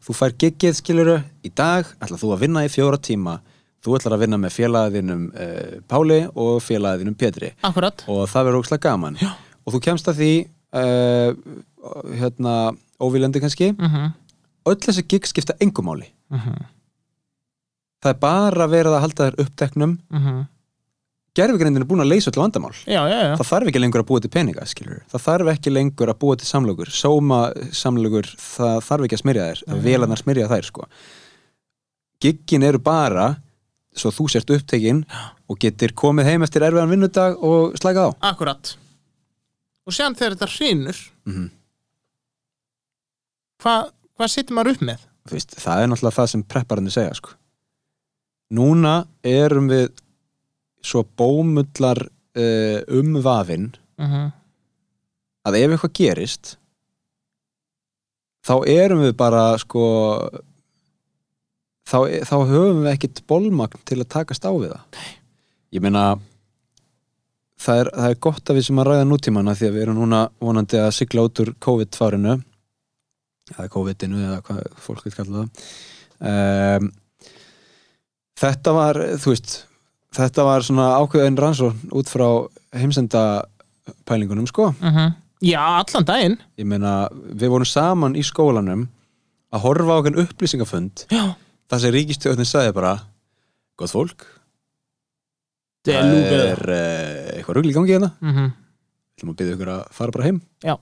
[0.00, 3.40] Þú fær giggið skiluru í dag ætla þú að vinna í fjóra tíma.
[3.84, 7.52] Þú ætlar að vinna með félagaðinum uh, Páli og félagaðinum Pétri.
[7.62, 8.02] Akkurat.
[8.08, 9.16] Og það verður ógslag gaman.
[9.20, 9.30] Já.
[9.66, 10.32] og þú kemst að því
[10.72, 11.30] uh,
[12.16, 12.54] hérna
[13.00, 13.70] óvílandi kannski.
[13.76, 14.10] Mhm.
[14.68, 16.64] öll þessi gig skipta engumáli Mhm.
[18.02, 20.46] Það er bara verið að halda þér uppteknum Mhm.
[21.36, 24.08] gerfigreindin er búin að leysa öll vandamál já, já, já, það þarf ekki lengur að
[24.08, 25.02] búa til peninga skilur.
[25.12, 27.40] það þarf ekki lengur að búa til samlögur sóma
[27.72, 29.82] samlögur, það þarf ekki að smyrja þær mm.
[29.84, 30.86] velarnar smyrja þær sko.
[32.20, 33.36] giggin eru bara
[33.96, 35.04] svo þú sért upptekinn
[35.48, 38.74] og getur komið heim eftir erfiðan vinnudag og slækað á akkurat
[39.86, 41.50] og séðan þegar þetta hrinur Mhm.
[43.62, 45.06] hvað hva sittum maður upp með?
[45.30, 47.30] Veist, það er náttúrulega það sem prepparandi segja sko.
[48.50, 48.94] Núna
[49.26, 49.90] erum við
[50.82, 53.70] svo bómullar uh, um vafinn
[54.00, 54.30] Mhm.
[55.44, 56.54] að ef eitthvað gerist
[58.46, 59.82] þá erum við bara sko
[61.84, 65.00] þá, þá höfum við ekkit bólmagn til að takast á við það.
[65.76, 66.04] Ég meina
[67.60, 70.00] það er, það er gott að við sem að ræða nútímana því að við erum
[70.00, 72.38] núna vonandi að sigla út úr COVID-farinu
[73.52, 75.70] eða COVID-inu eða hvað fólk vil kalla það.
[76.20, 76.90] Um,
[78.40, 79.56] þetta var þú veist
[80.16, 82.26] þetta var svona ákveðin rannsókn út frá
[82.74, 83.24] heimsenda
[84.08, 85.14] pælingunum sko Mhm.
[85.42, 88.88] Já, allan daginn ég meina, við vorum saman í skólanum
[89.52, 91.34] að horfa á okkur upplýsingafund Já.
[91.70, 92.92] það sem ríkistjóðin sagði bara
[93.78, 94.26] gott fólk
[95.84, 96.42] Det er það lúfið.
[96.44, 98.50] er uh, eitthvað rugl í gangi hérna Mhm.
[98.50, 100.76] við ætlum að byggja ykkur að fara bara heim Já.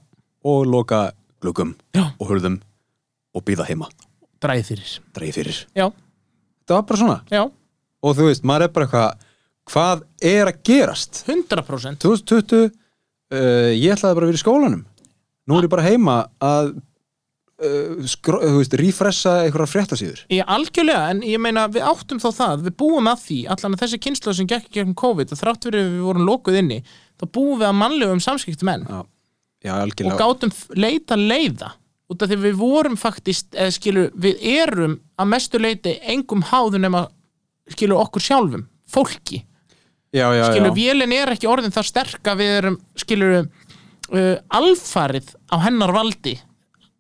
[0.45, 2.13] og loka gluggum Já.
[2.19, 2.61] og hurðum
[3.35, 3.87] og býða heima
[4.43, 5.93] Dræði fyrir dreigi fyrir Já.
[6.69, 7.19] Það var bara svona.
[7.33, 7.43] Já.
[7.99, 9.25] og þú veist, maður er bara eitthvað
[9.69, 11.23] hvað er að gerast?
[11.29, 14.85] 100% 2020 uh, ég ætlaði bara að vera í skólanum.
[15.49, 16.71] Nú er ég bara heima að
[17.65, 20.23] uh, skró, þú veist, refressa einhverja fréttasíður.
[20.33, 23.85] Ég algjörlega, en ég meina við áttum þá það, við búum að því allan að
[23.85, 26.81] þessi kynslu sem gekk í gegnum COVID og þrátt fyrir við vorum lokuð inni
[27.19, 29.03] þá búum við að mannlegum samskiptum menn Já,
[29.67, 31.75] já og gátum leita leiða
[32.09, 36.81] út af því við vorum faktist eða skilur, við erum að mestu leiti engum háðu
[36.83, 37.07] nema
[37.69, 39.43] skilur okkur sjálfum, fólki
[40.15, 40.77] já, já, skilur, já.
[40.79, 46.39] vélinn er ekki orðin það sterk að við erum skilur uh, alfarið á hennar valdi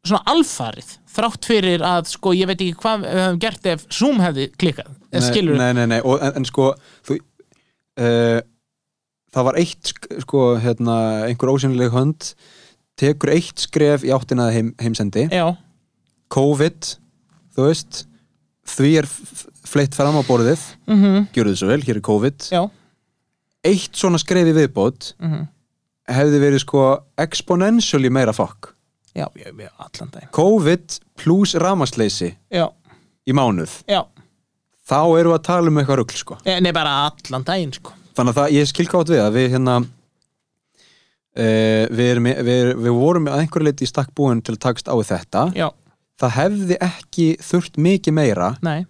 [0.04, 4.20] svona alfarið þrátt fyrir að sko ég veit ekki hvað við hefum gert ef Zoom
[4.22, 6.68] hefði klikkað nei, skilur nei, nei, nei, og, en, en sko
[7.08, 7.16] þú,
[8.02, 8.38] uh,
[9.34, 10.98] það var eitt sk- sko, hérna,
[11.28, 12.32] einhver ósynlega hönd
[12.98, 15.46] tekur eitt skref í áttina að heim, heimsendi Já.
[16.34, 16.92] COVID,
[17.59, 18.04] þú veist
[18.68, 19.06] því er
[19.68, 20.61] fleitt fram á borðið.
[20.86, 21.28] Mhm.
[21.34, 22.38] gjörðu þið svo vel, hér er COVID.
[22.54, 22.62] Já.
[23.68, 25.48] eitt svona skref í viðbót Mhm.
[26.09, 26.82] hefði verið sko
[27.18, 28.70] exponentially meira fokk.
[30.32, 33.82] COVID pluss ramasleysi í mánuð.
[33.90, 34.04] Já,
[34.88, 36.38] þá erum við að tala um eitthvað rugl sko.
[36.46, 37.92] Eh, nei bara allan daginn sko.
[38.14, 39.74] Þannig að það, ég skil kátt við að við hérna
[41.38, 44.88] uh, við, erum, við, við vorum að einhverju leiti í stakk búin til að takast
[44.90, 45.44] á þetta.
[45.59, 45.68] Já,
[46.18, 48.50] það hefði ekki þurft mikið meira.
[48.66, 48.86] Nei,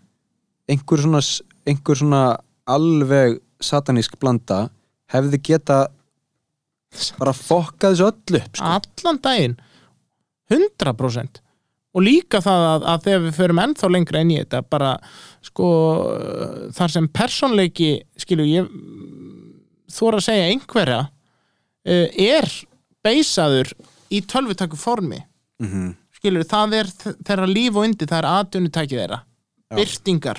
[0.68, 1.22] einhver svona,
[1.68, 2.22] einhver svona
[2.68, 4.68] alveg satanísk blanda
[5.12, 5.86] hefði geta
[7.18, 8.72] bara fokkað þessu öllu upp sko.
[8.78, 9.58] allan daginn.
[10.48, 11.42] 100%
[11.98, 14.90] og líka það að, að þegar við förum ennþá lengra inn í þetta bara
[15.44, 15.68] sko
[16.76, 18.68] þar sem persónleiki skilur ég
[19.92, 22.48] þóra að segja einhverja uh, er
[23.04, 23.72] beisaður
[24.12, 25.20] í tölvutakku formi.
[25.62, 25.94] Mhm.
[26.18, 26.90] Skilur það er
[27.28, 29.20] þeirra líf og undi það er atvinnutæki þeirra.
[29.78, 30.38] Byrtingar,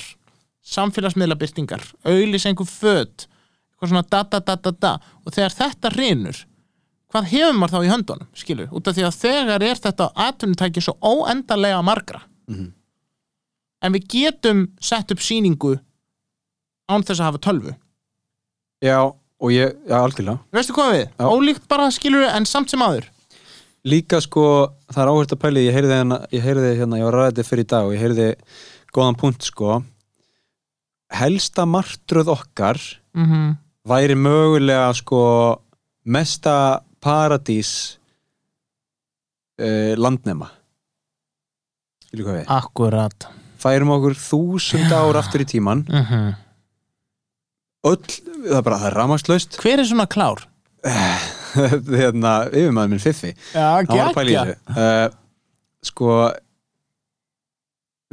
[0.66, 4.94] samfélagsmiðla byrtingar auðlýsengu föt eitthvað svona da da da da da.
[5.26, 6.42] Og þegar þetta rinur
[7.10, 10.84] hvað hefur maður þá í höndunum, skilur út af því að þegar er þetta atvinnutæki
[10.86, 12.22] svo óendanlega margra.
[12.50, 12.74] Mhm.
[13.82, 15.78] en við getum sett upp sýningu
[16.92, 17.72] án þess að hafa tölvu.
[18.84, 18.98] Já,
[19.40, 20.40] og ég, já, algjörlega.
[20.52, 21.26] Veistu hvað við, Já.
[21.32, 23.08] ólíkt bara skilur en samt sem aður
[23.88, 24.44] líka sko,
[24.92, 27.66] það er áhört að pæli ég heyrði hérna, ég heyrði hérna, ég var ræðið fyrir
[27.66, 28.28] í dag og ég heyrði
[28.96, 29.80] góðan punkt sko.
[31.10, 32.80] Helsta martröð okkar
[33.18, 33.56] mm -hmm.
[33.90, 35.22] væri mögulega sko
[36.06, 37.98] mesta paradís
[39.60, 40.52] uh, landnema.
[42.06, 43.28] Skilur hvað við akkurat.
[43.60, 46.36] Færum okkur þúsund ár aftur í tíman mm -hmm.
[47.84, 48.08] öll,
[48.48, 50.48] það er bara, það er ramagslaust hver er svona klár?
[52.02, 54.58] hérna, yfirmaður minn Fiffi Já, geggja.
[54.76, 55.08] uh,
[55.86, 56.14] sko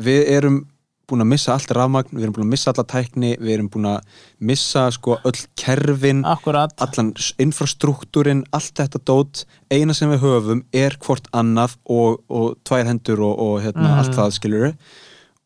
[0.03, 0.59] við erum
[1.07, 3.85] búin að missa allt rafmagn, við erum búin að missa alla tækni, við erum búin
[3.93, 6.73] að missa sko öll kerfin, Akkurat.
[6.83, 12.91] allan infrastruktúrin, allt þetta dót, eina sem við höfum er hvort annað og, og tvær
[12.91, 13.99] hendur og, og hérna, Mhm.
[14.03, 14.67] allt það skilur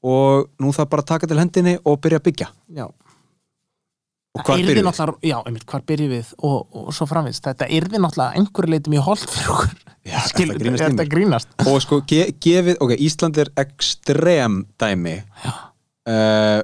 [0.03, 2.87] og nú það bara taka til hendinni og byrja að byggja Já.
[4.39, 5.15] Og hvar byrjum við?
[5.27, 6.29] já, einmitt, hvar byrjum við?
[6.47, 9.73] Og, og svo framvist, þetta yrði náttúrulega einhverju leiti mjög holdt fyrir okkur.
[10.07, 11.49] Já, Skilur, þetta grínast þetta grínast?
[11.67, 15.17] Og sko ge gefið, ok, Ísland er ekstrem dæmi.
[16.09, 16.61] Uh,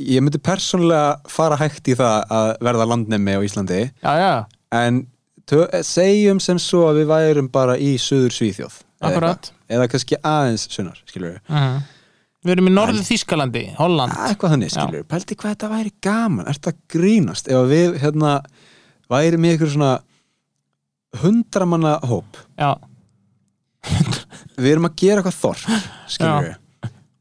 [0.00, 3.80] ég myndi persónulega fara hægt í það að verða landnemi á Íslandi.
[4.00, 4.32] Já, já.
[4.72, 5.02] en
[5.50, 9.32] tö- segjum sem svo að við værum bara í söður Svíþjóð eða
[9.70, 11.82] eða kannski aðeins sunnar, skilur við Mhm.
[12.44, 14.14] Við erum í norðu Þískalandi, Holland.
[14.28, 16.46] Eitthvað þannig, skilur við, pældi hvað þetta væri gaman?
[16.46, 18.36] Er þetta grínast, ef við hérna
[19.10, 19.92] væri með ykkur svona
[21.20, 22.40] hundramanna hóp.
[22.60, 22.72] Já.
[24.60, 26.58] við erum að gera eitthvað þorp skilur við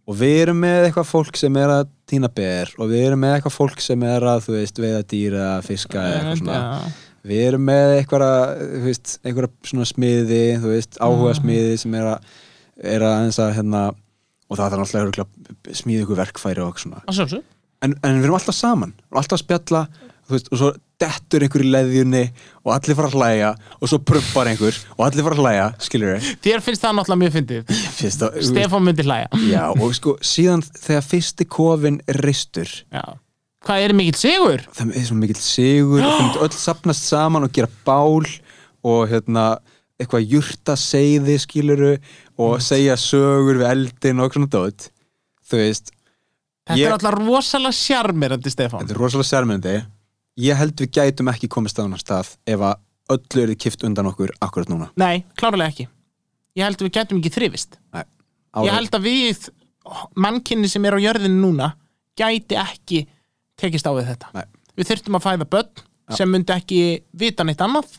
[0.10, 3.36] og við erum með eitthvað fólk sem er að týna ber og við erum með
[3.36, 6.58] eitthvað fólk sem er að þú veist, veiða dýra, fiska eitthvað svona.
[6.58, 7.10] Já.
[7.30, 8.26] við erum með eitthvað
[8.72, 12.32] þú veist, eitthvað svona smiði þú veist, áhuga smiði sem er að
[12.90, 13.84] er að eins að hérna
[14.50, 17.04] og það er örugglega að smíða ykkur verkfæri og svona.
[17.06, 17.48] Að sjálfsög
[17.86, 19.84] en, en við erum alltaf saman, við erum alltaf að spjalla
[20.30, 22.24] veist, og svo dettur einhver í leðjunni
[22.66, 26.12] og allir fara að hlæja og svo prumpar einhver og allir fara að hlæja skilur
[26.18, 27.74] við þér finnst það náttúrulega mjög fyndið.
[28.50, 29.32] Stefán myndi hlæja.
[29.54, 33.04] Já, og sko, síðan þegar fyrsti kofin ristur Já.
[33.66, 34.68] hvað er mikill sigur?
[34.76, 38.28] það er mikill sigur það myndi öll sapnast saman og gera bál
[38.84, 39.50] og hérna
[40.00, 41.94] eitthvað jurta seiði skiluru
[42.40, 44.90] og segja sögur við eldin og svona dót.
[45.50, 45.92] Þú veist
[46.70, 48.84] þetta Ég- er alltaf rosalega sjarmirandi Stefán.
[48.86, 49.76] Þetta er rosalega sérmyndi
[50.40, 52.80] ég held við gætum ekki komist á hann stað ef að
[53.10, 54.90] öllu er kift undan okkur akkurat núna.
[54.96, 55.88] Nei, klárlega ekki.
[56.56, 57.78] Ég held að við getum ekki þrifist.
[57.94, 58.04] Nei.
[58.64, 59.50] ég held að við
[60.16, 61.74] mannkynni sem er á jörðinu núna
[62.18, 63.08] gæti ekki
[63.58, 64.32] tekist á við þetta.
[64.34, 64.46] Nei.
[64.78, 65.86] við þurftum að fæða börn
[66.16, 67.90] sem myndi ekki vita neitt annað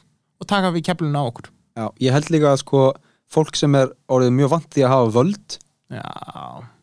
[0.40, 2.82] og taka við keflinu á okkur Já, ég held líka að sko
[3.30, 5.56] fólk sem er orðið mjög vant því að hafa völd
[5.94, 6.04] já,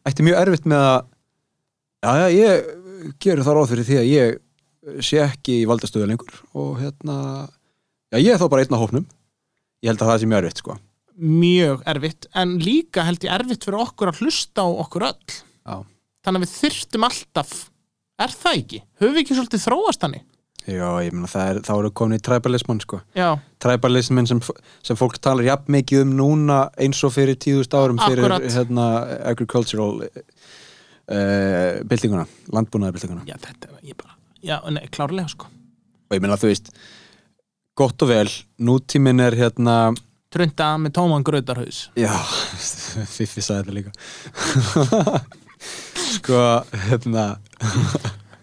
[0.08, 0.98] ætti mjög erfitt með að
[2.08, 6.40] já, já, ég gerur það ráð fyrir því að ég sé ekki í valdastöðu lengur
[6.58, 9.08] og hérna já, ég er þá bara einn á hópnum
[9.84, 10.78] ég held að það sé mjög erfitt, sko
[11.18, 15.76] mjög erfitt en líka held ég erfitt fyrir okkur að hlusta á okkur öll Já.
[16.24, 17.54] þannig að við þurftum alltaf
[18.18, 18.82] er það ekki?
[19.02, 20.26] höfum við ekki svolítið þróast hannig?
[20.68, 22.98] Já, ég meina það er, þá eru komin í tribalisman, sko.
[23.16, 23.30] Já,
[23.64, 24.42] tribalismin sem,
[24.84, 28.48] sem fólk talar jafn mikið um núna eins og fyrir tíðust árum fyrir Akkurat.
[28.52, 28.88] hérna
[29.32, 35.48] agricultural uh, byltinguna, landbúnaðarbyltinguna já þetta er ég bara já, nei, klárlega sko.
[36.12, 36.70] Og ég meina þú veist
[37.78, 38.28] gott og vel,
[38.60, 39.78] nútíminn er hérna
[40.34, 42.12] trunda með tóman grötarhaus já,
[43.16, 43.92] Fifi sagði þetta líka.
[46.18, 46.38] Sko,
[46.88, 47.24] hérna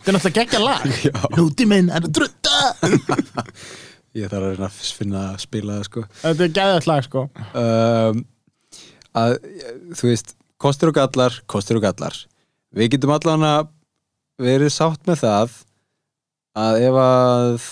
[0.05, 0.87] þetta er náttúrulega geggja lag.
[1.39, 2.59] Núti minn er að trunda
[4.19, 6.03] ég þarf að reyna að finna að spila það sko.
[6.21, 7.23] Þetta er geggja lag sko.
[7.57, 8.25] Um,
[9.17, 9.37] að,
[9.97, 12.19] þú veist kostur og gallar, kostur og gallar.
[12.75, 13.71] Við getum allan að
[14.45, 15.57] verið sátt með það
[16.59, 17.71] að ef að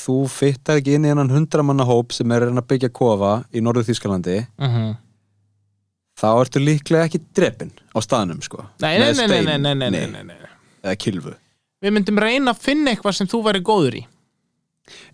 [0.00, 3.88] þú fyttar ekki inn í hennan hundramanna hóp sem er að byggja kofa í norður
[3.88, 4.90] Þýskalandi uh -huh.
[6.20, 8.66] þá ertu líklega ekki drepin á staðnum sko.
[8.80, 10.50] Nei, nei, nei, nei, nei, nei, nei, nei, nei, nei.
[10.82, 11.34] eða kilfu
[11.82, 14.02] við myndum reyna að finna eitthvað sem þú væri góður í.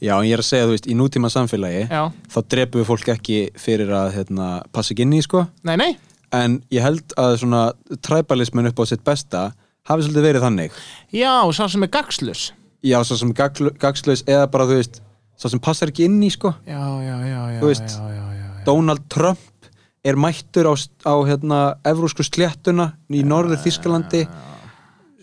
[0.01, 2.03] Já en ég er að segja þú veist í nútíma samfélagi já,
[2.33, 5.45] þá drepum við fólk ekki fyrir að hérna, passa ekki inn í sko.
[5.69, 5.91] Nei, nei.
[6.35, 7.65] En ég held að svona
[8.05, 9.43] tribalismin upp á sitt besta
[9.87, 10.79] hafi svolítið verið þannig.
[11.15, 12.49] Já, sá sem er gagslus
[12.87, 15.01] já, svo sem gagl- gagnslaus eða bara þú veist
[15.37, 16.55] svo sem passar ekki inn í sko.
[16.67, 18.65] Já, já, já, já, Þú veist, já, já, já, já.
[18.67, 19.71] Donald Trump
[20.07, 24.23] er mættur á, á hérna, evrósku sléttuna í norður Þískalandi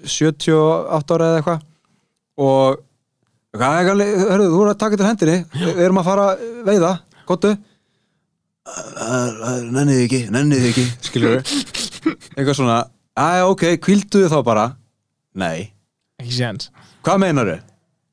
[0.03, 1.67] 78 ára eða eitthvað.
[2.43, 2.81] Og
[3.53, 5.37] er hörðu, þú voru að taka til hendinni.
[5.53, 6.27] Við erum að fara
[6.65, 6.95] veiða,
[7.29, 7.53] gottu
[8.63, 12.79] nenniði ekki, nenniði ekki skilur eitthvað svona,
[13.19, 14.65] að ok, kvildu þið þá bara.
[15.39, 15.69] Nei,
[16.21, 16.69] ekki séns.
[17.03, 17.57] Hvað meinaru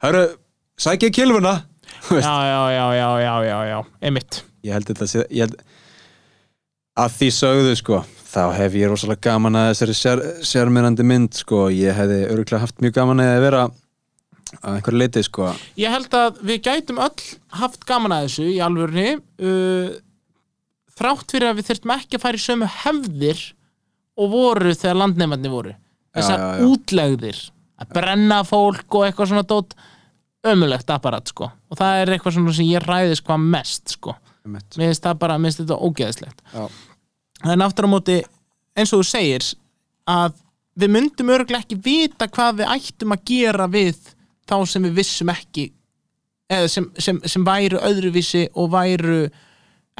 [0.03, 0.25] hörru,
[0.81, 1.61] sækja kilvuna
[2.07, 2.27] Þú veist.
[2.27, 4.41] já, já, já, já, já, já, já, einmitt.
[4.65, 5.61] Ég held þetta sé, ég held
[7.01, 11.69] að því sögðu sko þá hef ég rosalega gaman að þessari sér, sérmyrandi mynd sko.
[11.75, 13.65] Ég hefði örgulega haft mjög gaman að vera
[14.61, 15.51] að einhverju leiti sko.
[15.79, 17.29] Ég held að við gætum öll
[17.61, 19.93] haft gaman að þessu í alvörni uh,
[20.99, 23.45] þrátt fyrir að við þurftum ekki að fara í sömu hefðir
[24.21, 25.77] og voru þegar landnefnarnir voru.
[26.17, 26.67] Þessar já, já.
[26.67, 27.41] útlegðir
[27.81, 29.77] að brenna fólk og eitthvað svona dót
[30.51, 31.51] ömulegt apparat sko.
[31.71, 34.17] Og það er eitthvað svona sem ég ræðist hvað mest sko.
[34.75, 36.43] Finnst það bara, mér finnst þetta ógeðslegt.
[36.55, 36.65] Já.
[37.45, 38.17] En aftur á móti
[38.77, 39.47] eins og þú segir
[40.11, 40.33] að
[40.81, 43.99] við myndum örgulega ekki vita hvað við ættum að gera við
[44.49, 45.69] þá sem við vissum ekki
[46.51, 49.21] eða sem, sem, sem væru öðruvísi og væru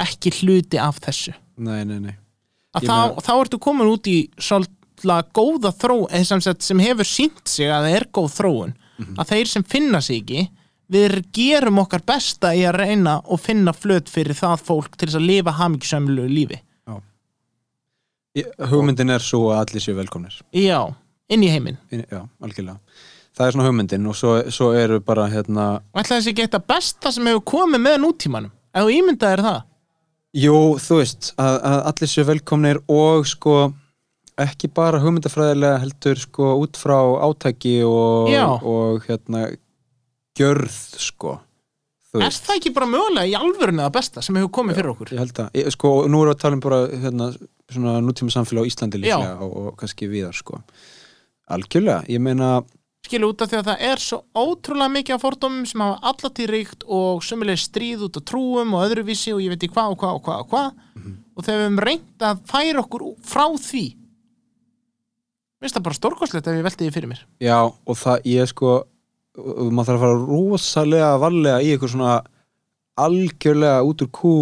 [0.01, 1.33] ekki hluti af þessu.
[1.61, 2.15] Nei, nei, nei.
[2.75, 4.77] Að þá, meina- þá ertu komin út í svolítið
[5.35, 9.15] góða þró eða sem, sem hefur sínt sig að það er góð þróun Mhm.
[9.17, 10.49] að þeir sem finna sig ekki
[10.91, 15.15] við gerum okkar besta í að reyna og finna flöt fyrir það fólk til þess
[15.17, 16.59] að lifa hamingjusömmlu lífi
[18.71, 20.37] hugmyndin er svo að allir séu velkomnir.
[20.55, 20.79] Já,
[21.31, 21.77] inn í heiminn.
[21.91, 22.79] Inn- já, algjörlega.
[23.37, 26.63] Það er svona hugmyndin og svo, svo eru bara hérna og ætla þessi ekki þetta
[26.67, 28.51] besta sem hefur komið með nútímanum?
[28.75, 29.61] Ef þú ímyndaðir það?
[30.41, 33.55] Jú, þú veist, að, að allir séu velkomnir og sko
[34.41, 38.45] ekki bara hugmyndafræðilega heldur sko út frá átæki og, Já.
[38.63, 39.49] og hérna
[40.39, 41.37] gjörð sko
[42.19, 45.11] er það ekki bara mögulega í alvörinu það besta sem hefur komið fyrir okkur?
[45.15, 47.27] ég held að, ég, sko, nú erum við að tala um bara hérna,
[47.75, 50.61] svona nútíma samfélag á Íslandi líklega og, og kannski viðar sko.
[51.51, 52.61] Algjörlega, ég meina
[53.01, 56.51] skilu út af því að það er svo ótrúlega mikið af fordómum sem hafa allatíð
[56.53, 60.03] ríkt og sömulega stríð út á trúum og öðruvísi og ég veit ekki hvað og
[60.03, 60.69] hvað og hvað og hvað.
[60.99, 61.17] Mhm.
[61.35, 63.85] og þegar við höfum reynt að færa okkur frá því
[65.61, 67.21] finnst það bara stórkostlegt ef ég velti því fyrir mér.
[67.41, 68.71] Já, og það, ég sko
[69.37, 72.15] maður þarf að fara rosalega varlega í eitthvað svona
[73.01, 74.33] algjörlega út úr kú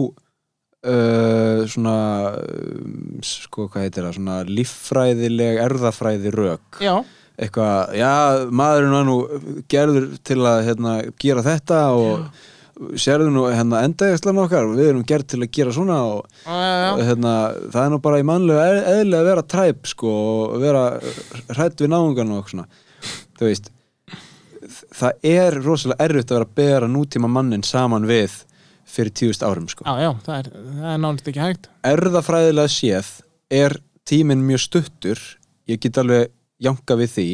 [0.87, 1.95] uh, svona
[2.39, 6.35] um, sko, hvað heitir það, svona líffræðileg erðafræði
[6.83, 6.93] Já,
[7.39, 8.13] eitthvað, já,
[8.51, 9.17] maðurinn var nú
[9.71, 12.29] gerður til að hérna, gera þetta og
[12.99, 16.77] sérðu nú hérna endaðislan okkar, við erum gerð til að gera svona og já, já,
[16.85, 17.07] já.
[17.09, 17.33] hérna,
[17.73, 20.85] það er nú bara í mannlega eðlilega að vera træp sko og vera
[21.57, 22.69] hrætt við náungan og svona.
[23.39, 23.69] Þú veist
[24.95, 28.43] það er rosalega erfitt að vera að bera nútíma mannin saman við
[28.89, 29.85] fyrir tíust árum sko.
[29.85, 31.69] Já, já það, er, það er nánast ekki hægt.
[31.89, 33.11] Erðafræðilega séð
[33.59, 33.77] er
[34.09, 35.21] tíminn mjög stuttur
[35.69, 37.29] ég get alveg janka við því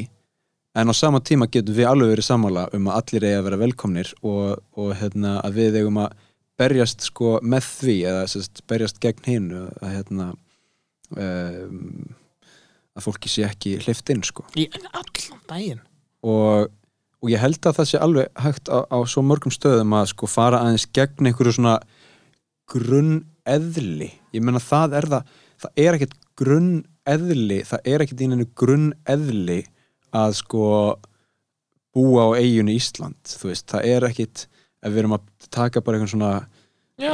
[0.75, 3.61] en á sama tíma getum við alveg verið sammála um að allir eigi að vera
[3.61, 6.17] velkomnir og, og hérna, að við eigum að
[6.59, 10.29] berjast sko með því eða sérst, berjast gegn hinu að hérna
[11.15, 12.15] um,
[12.95, 14.45] að fólki sé ekki hlift inn sko.
[14.55, 15.81] Í allan daginn.
[16.25, 16.71] Og,
[17.26, 20.30] og ég held að það sé alveg hægt á, á svo mörgum stöðum að sko
[20.30, 21.80] fara aðeins gegn einhverju svona
[22.69, 24.11] grunneðli.
[24.36, 25.32] Ég meina það er það
[25.65, 29.59] það er ekkert grunneðli það er ekkert í neinu grunneðli
[30.15, 30.67] að sko
[31.95, 34.45] búa á eiginu Ísland þú veist, það er ekkert
[34.86, 36.34] ef við erum að taka bara einhvern svona
[36.95, 37.11] Já,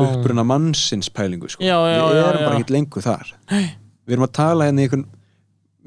[0.00, 1.60] uppruna mannsins pælingu sko.
[1.60, 3.32] Já, já, við erum bara ekkert lengur þar.
[3.50, 5.02] Við erum að tala hérna í einhvern,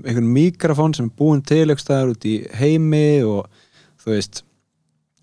[0.05, 3.47] einhvern mikrofón sem er búin til eitthvað út í heimi og
[4.03, 4.43] þú veist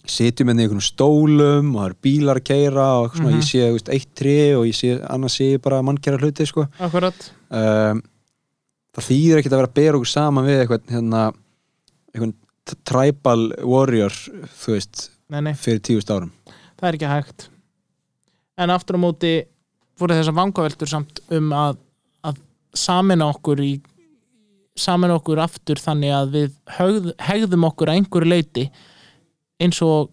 [0.05, 3.39] sitjum hérna í einhvern stólum og það eru bílar að keira og eitthvað svona, Mhm.
[3.41, 6.47] ég sé þú veist, eitt tri og ég sé, annars sé ég bara mannkjæra hluti
[6.47, 6.67] sko.
[7.51, 8.03] um,
[8.95, 11.33] það þýðir ekkert að vera að bera okkur saman við eitthvað hérna,
[12.67, 16.31] t- tribal warrior þú veist, Nei, nei, fyrir tíust árum
[16.79, 17.49] það er ekki hægt
[18.59, 19.33] en aftur á móti
[19.99, 21.77] voru þessar vangaveltur samt um að,
[22.25, 22.37] að
[22.75, 23.81] samina okkur í
[24.79, 28.67] samina okkur aftur þannig að við högð, hegðum okkur að einhverju leiti
[29.63, 30.11] eins og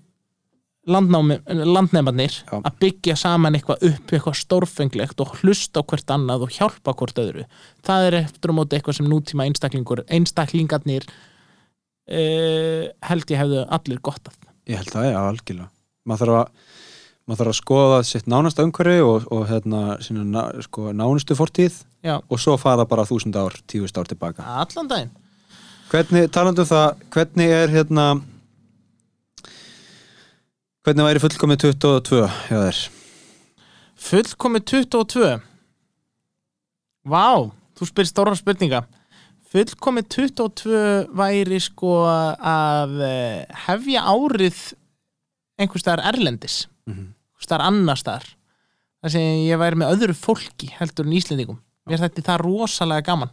[0.90, 7.22] landnefnarnir að byggja saman eitthvað upp eitthvað stórfenglegt og hlusta hvert annað og hjálpa hvort
[7.22, 7.46] öðru.
[7.86, 11.06] Það er eftir á móti eitthvað sem nútíma einstaklingur einstaklingarnir
[12.10, 14.40] uh, held ég hefðu allir gott af.
[14.70, 15.70] Ég held það, já, algjörlega.
[16.10, 16.50] Maður þarf að,
[17.32, 21.80] maður þarf að skoða sitt nánasta umhverfi og, og hérna, sína, ná, sko, nánustu fortíð
[22.04, 22.18] Já.
[22.20, 24.44] og svo fara bara þúsund ár, tíust ár tilbaka.
[24.44, 25.12] allan daginn
[25.92, 28.06] Hvernig, talandu um það, hvernig er hérna,
[30.86, 32.80] hvernig væri fullkomið 22 hjá þér?
[34.02, 35.32] Fullkomið 22
[37.12, 37.26] Vá,
[37.78, 38.84] þú spyrir stóra spurninga
[39.52, 40.84] Fullkomið 22
[41.20, 44.62] væri sko að eh, hefja árið
[45.62, 47.12] einhvers staðar erlendis Mhm.
[47.12, 48.28] einhvers staðar annar staðar
[49.02, 51.62] þar sem ég væri með öðru fólki heldur en Íslendingum.
[51.90, 53.32] Mér þetta það rosalega gaman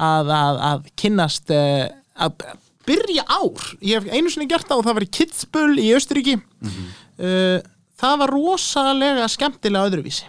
[0.00, 2.46] að, að, að kynnast eh, að
[2.88, 3.66] byrja ár.
[3.84, 7.58] Ég hef einu sinni gert það og það var í Kitzbühel í Östuríki uh,
[8.00, 10.28] það var rosalega skemmtilega öðruvísi.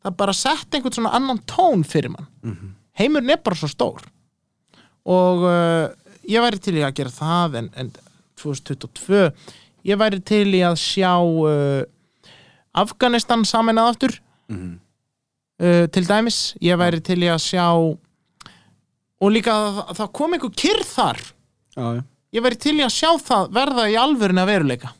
[0.00, 2.30] Það bara sett einhvern svona annan tón fyrir mann.
[2.96, 4.06] Heimurinn er bara svo stór.
[5.04, 5.92] Og uh,
[6.24, 7.92] ég væri til í að gera það en, en
[8.40, 9.26] 2022
[9.90, 11.12] ég væri til í að sjá
[12.74, 14.20] Afganistan saminað aftur.
[14.50, 14.78] Mhm.
[15.60, 17.66] uh, til dæmis ég væri til í að sjá
[19.20, 21.18] og líka að það- kom einhver kyrð þar.
[21.76, 22.02] Já, já,
[22.32, 24.92] ég væri til í að sjá það verða í alvörin að veruleika.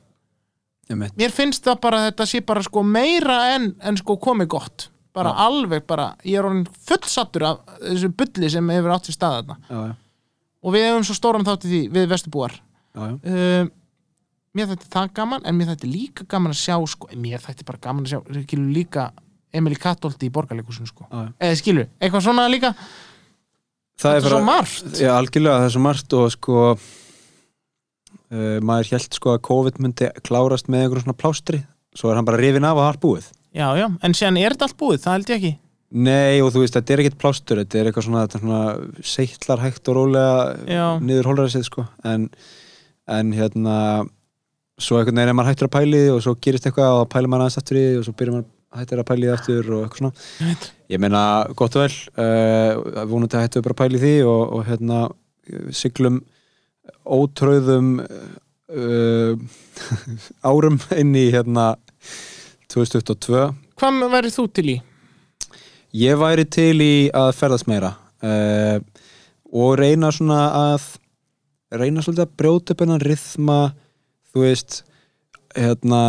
[0.91, 1.15] Ég meit.
[1.17, 4.89] mér finnst það bara að þetta sé bara sko meira en, en sko komið gott.
[5.15, 9.37] Bara alveg bara, ég er orðin fullsattur af þessu bulli sem hefur átt sér stað
[9.41, 9.57] þarna.
[9.71, 9.95] Já, já,
[10.63, 12.55] og við hefum svo stóran þátt í því við vesturbúar.
[12.95, 13.15] Já, já.
[13.25, 13.71] uh,
[14.57, 17.83] mér þetta það gaman en mér þetta líka gaman að sjá sko, mér þetta bara
[17.83, 19.11] gaman að sjá skilur líka
[19.55, 21.09] Emily Katolti í borgarleikusinu sko.
[21.11, 22.73] Eða skilur, eitthvað svona líka.
[24.01, 24.93] Það er svo margt.
[24.97, 30.13] Já, algjörlega, það er svo margt og sko uh, maður held sko að COVID myndi
[30.27, 31.65] klárast með einhverjum svona plástri.
[31.99, 33.27] Svo er hann bara rifin af og har búið.
[33.51, 35.53] Já, já, en séðan er þetta allt búið, það held ég ekki.
[35.91, 39.07] Nei, og þú veist, þetta er ekkert plástur þetta er eitthvað svona, þetta er svona
[39.11, 40.35] seittlar hægt og rólega
[40.71, 40.85] Já.
[41.03, 41.83] niður hólræðisið sko.
[42.07, 42.29] En,
[43.11, 43.79] en hérna
[44.81, 47.47] svo einhvern veginn er maður hættur að pæli og svo gerist eitthvað og pælir maður
[47.47, 50.69] aðeins aftur í og svo byrjar maður hættur að pæli því aftur og eitthvað svona.
[50.91, 51.23] Ég meina,
[51.59, 55.01] gott og vel uh, vonandi hættu bara að pæli því og, og hérna
[55.75, 56.21] siglum
[57.05, 59.35] ótröðum uh,
[60.51, 61.73] árum inn í hérna
[62.71, 63.51] 2022
[63.81, 64.79] hvað verður þú til í?
[65.97, 68.79] Ég væri til í að ferðast meira uh,
[69.51, 70.87] og reyna svona að
[71.75, 73.61] reyna svolítið að brjóta upp hennan rithma
[74.33, 74.83] þú veist
[75.57, 76.03] hérna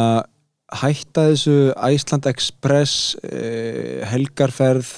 [0.82, 4.92] hætta þessu Iceland Express uh, helgarferð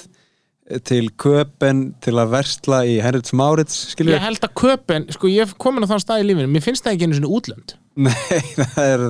[0.88, 5.44] til köpen til að versla í Henrits Márits skilur Ég held að köpen, sko ég
[5.44, 6.48] hef komin á þann stað í lífinu.
[6.48, 7.74] Mér finnst það ekki einu svona útlönd.
[8.00, 8.40] Nei,
[8.74, 9.04] það er,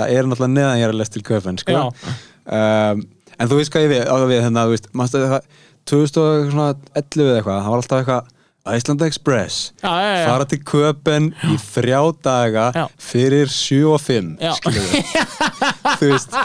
[0.00, 1.84] það er náttúrulega neðan ég er að lest til köpen sko.
[2.50, 3.04] Um,
[3.40, 5.46] En þú veist hvað ég við, á við hérna, þú veist, manstu það
[5.88, 8.26] 2011 eða eitthvað, það var alltaf eitthvað
[8.68, 9.72] Iceland Express.
[9.82, 10.26] Já, já, já.
[10.28, 12.64] fara til köpen í þrjá daga
[13.00, 14.52] fyrir 7 og 5 Já.
[14.58, 15.14] skilur við
[16.00, 16.36] þú veist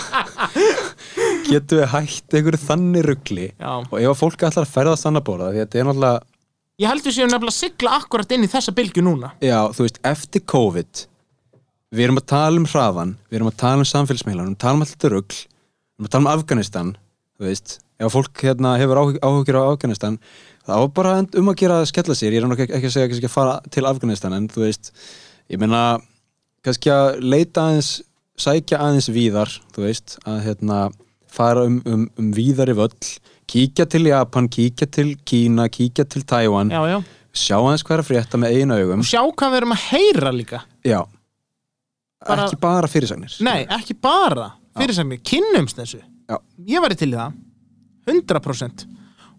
[1.50, 5.50] getum við hætt einhverju þannig ruggli og ef að fólk ætlar að ferðast annað bóla
[5.52, 6.24] því að þetta er náttúrulega
[6.76, 9.30] Ég held við séum nefnilega að sigla akkurat inn í þessa bylgju núna.
[9.40, 11.04] Já, þú veist, eftir COVID
[11.96, 14.64] við erum að tala um hraðan við erum að tala um samfélagsmeilan, við erum að
[14.66, 16.90] tala um alltaf rugl við erum að tala um Afganistan
[17.40, 20.18] þú veist, ef fólk hérna hefur áhug- áhyggjur á Afganistan
[20.66, 23.08] það var bara um að gera að skella sér, ég er nú ekki, að segja
[23.10, 24.92] ekki að fara til Afganistan, en þú veist
[25.54, 25.82] ég meina,
[26.66, 27.90] kannski að leita aðeins,
[28.42, 30.80] sækja aðeins víðar, þú veist, að hérna
[31.36, 32.94] fara um, um, um víðari völl
[33.52, 36.98] kíkja til Japan, kíkja til Kína kíkja til Tæwan, Já, já.
[37.36, 39.04] sjá aðeins hvað er að frétta með einu augum.
[39.04, 40.62] Og sjá hvað við erum að heyra líka.
[40.88, 41.02] Já.
[42.26, 44.48] Bara- Ekki bara fyrirsagnir Nei, ekki bara
[44.80, 46.00] fyrirsagnir, kynnumst þessu.
[46.26, 46.40] Já.
[46.66, 47.36] Ég væri til í það.
[48.10, 48.86] 100%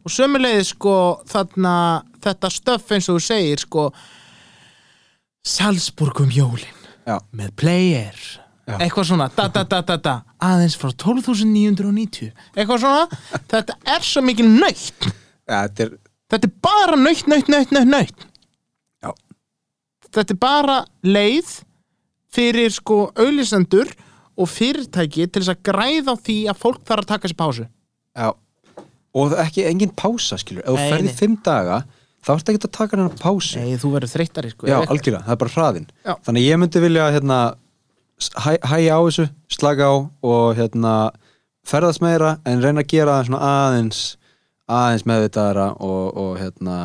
[0.07, 0.97] Og sömulegið sko
[1.27, 1.75] þarna
[2.23, 3.87] þetta stöff eins og þú segir sko
[5.47, 7.19] Salzburg um jólin Já.
[7.35, 8.21] með player.
[8.67, 8.81] Já.
[8.83, 15.07] eitthvað svona da, da, da, aðeins frá 12.990 eitthvað svona þetta er svo mikil nöytt.
[15.47, 15.93] Þetta er,
[16.33, 18.27] þetta er bara nöytt, nöytt, nöytt, nöytt, nöytt.
[20.17, 21.53] Þetta er bara leið
[22.35, 23.91] fyrir sko auðlisendur
[24.37, 27.71] og fyrirtæki til þess að græða því að fólk þarf að taka sér pásu.
[28.17, 28.31] Já
[29.17, 30.65] og ekki engin pása skilur.
[30.67, 31.17] Ef þú Nei, ferði nei.
[31.21, 31.79] fimm daga
[32.27, 33.61] þá ertu ekki að taka hennar pásu.
[33.63, 36.13] Nei, þú verður þreyttari sko já, algjörlega, það er bara hraðin Já.
[36.27, 37.39] þannig ég myndi vilja hérna
[38.43, 39.27] hæ, hæja á þessu,
[39.57, 39.95] slaka á
[40.27, 40.95] og hérna
[41.67, 44.01] ferðast meira en reyna að gera það svona aðeins
[44.67, 46.77] aðeins meðvitaðara og, og hérna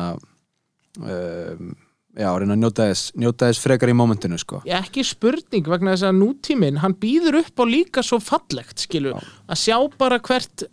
[1.02, 1.72] um,
[2.14, 4.60] já, reyna að njóta þess njóta þess frekar í mómentinu sko.
[4.68, 9.18] Ekki spurning vegna þess að nútíminn hann býður upp á líka svo fallegt skilur,
[9.48, 10.66] að sjá bara hvert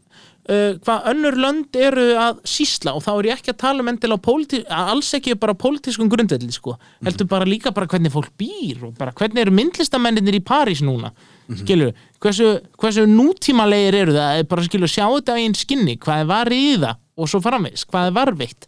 [0.50, 3.92] uh, hvað önnur lönd eru að sísla og þá er ég ekki að tala um
[3.94, 8.34] endilega á alls ekki bara á pólitískum grundvelli sko, heldur bara líka bara hvernig fólk
[8.40, 11.14] býr og bara hvernig eru myndlistamennir í París núna
[11.58, 16.30] skilur, hversu, hversu nútímalegir eru það, bara skilur sjá þetta í einn skinni, hvað er
[16.30, 17.02] varið í það?
[17.20, 18.68] Og svo framvegis, hvað er varveitt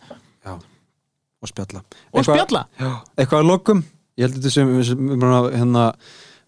[1.41, 1.81] og spjalla.
[2.13, 2.65] Og spjalla?
[2.77, 3.83] já, eitthvað að lokum?
[4.19, 5.85] Ég held þetta sem við erum að hérna,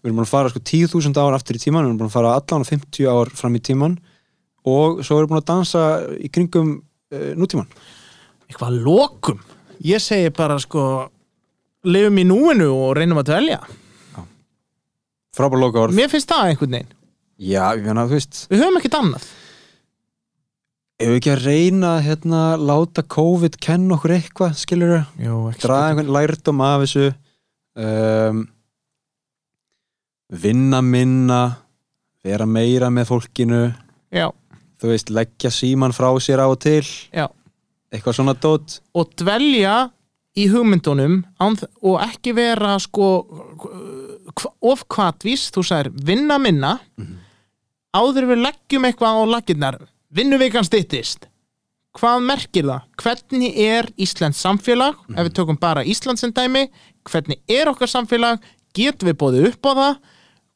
[0.04, 2.66] við erum að fara sko 10.000 ár aftur í tíman við erum að fara allan
[2.68, 3.96] 50 ár fram í tíman
[4.64, 5.84] og svo við búin að dansa
[6.16, 7.68] í kringum uh, nútíman
[8.48, 9.40] eitthvað að lokum?
[9.84, 10.84] Ég segi bara sko
[11.84, 13.62] lifum í núinu og reynum að dvelja.
[15.34, 16.92] Frábær loka orð mér finnst það einhvern veginn.
[17.34, 18.44] Já, ég meina, þú veist.
[18.52, 19.24] Við höfum ekkert annað.
[20.94, 25.32] Ef við ekki að reyna að hérna, láta COVID kenna okkur eitthvað skilur við,
[25.64, 27.08] draga einhvern lærdom af þessu
[27.82, 28.44] um,
[30.44, 31.40] vinna minna
[32.24, 33.64] vera meira með fólkinu.
[34.14, 34.28] Já.
[34.84, 36.84] Þú veist, leggja síman frá sér á og til
[37.16, 37.26] Já.
[37.90, 39.90] eitthvað svona dót og dvelja
[40.36, 43.06] í hugmyndunum og ekki vera sko
[44.34, 46.74] hva- of kvatvís, þú sagðir vinna minna
[47.94, 49.78] áður en við leggjum eitthvað á laginnar
[50.14, 51.28] vinnuvikan styttist
[51.94, 52.80] hvað merkir það?
[52.98, 54.96] Hvernig er Íslands samfélag?
[55.14, 56.64] Ef við tökum bara Íslands sem dæmi,
[57.06, 58.40] hvernig er okkar samfélag?
[58.74, 60.00] Getum við bóðið upp á það?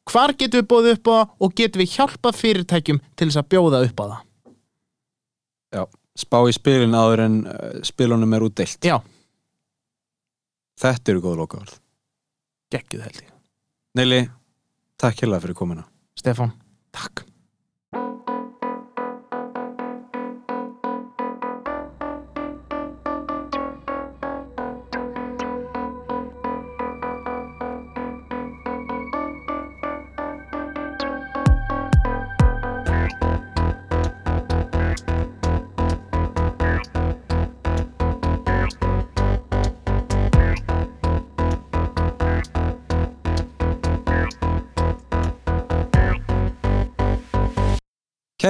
[0.09, 1.35] Hvar getum við bóðið upp á það?
[1.45, 4.19] Og getum við hjálpað fyrirtækjum til þess að bjóða upp á það?
[5.69, 5.83] Já,
[6.17, 8.97] spá í spilin áður en uh, spilunum er útdeilt Já.
[10.79, 11.77] Þetta eru góð lokaorð
[12.73, 13.33] Gekkið held ég
[13.99, 14.21] Neili,
[15.01, 15.85] takk hérlega fyrir komuna
[16.17, 16.55] Stefán,
[16.95, 17.28] takk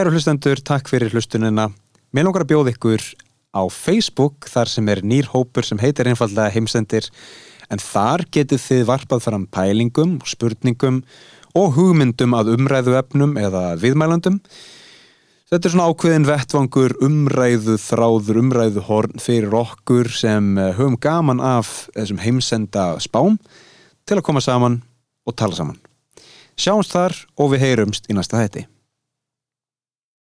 [0.09, 1.67] Kæru hlustendur, takk fyrir hlustunina
[2.17, 3.03] Mér langar að bjóða ykkur
[3.53, 7.05] á Facebook þar sem er nýr hópur sem heitir einfallega heimsendir
[7.69, 10.97] en þar getið þið varpað fram pælingum, spurningum
[11.53, 14.39] og hugmyndum að umræðu efnum eða viðmælandum
[15.51, 21.37] Þetta er svona ákveðin vettvangur umræðu þráður, umræðu horn fyrir okkur sem eh, höfum gaman
[21.37, 23.37] af þessum heimsenda spám
[24.09, 24.81] til að koma saman
[25.29, 25.77] og tala saman.
[26.57, 28.65] Sjáumst þar og við heyrumst í næsta hætti.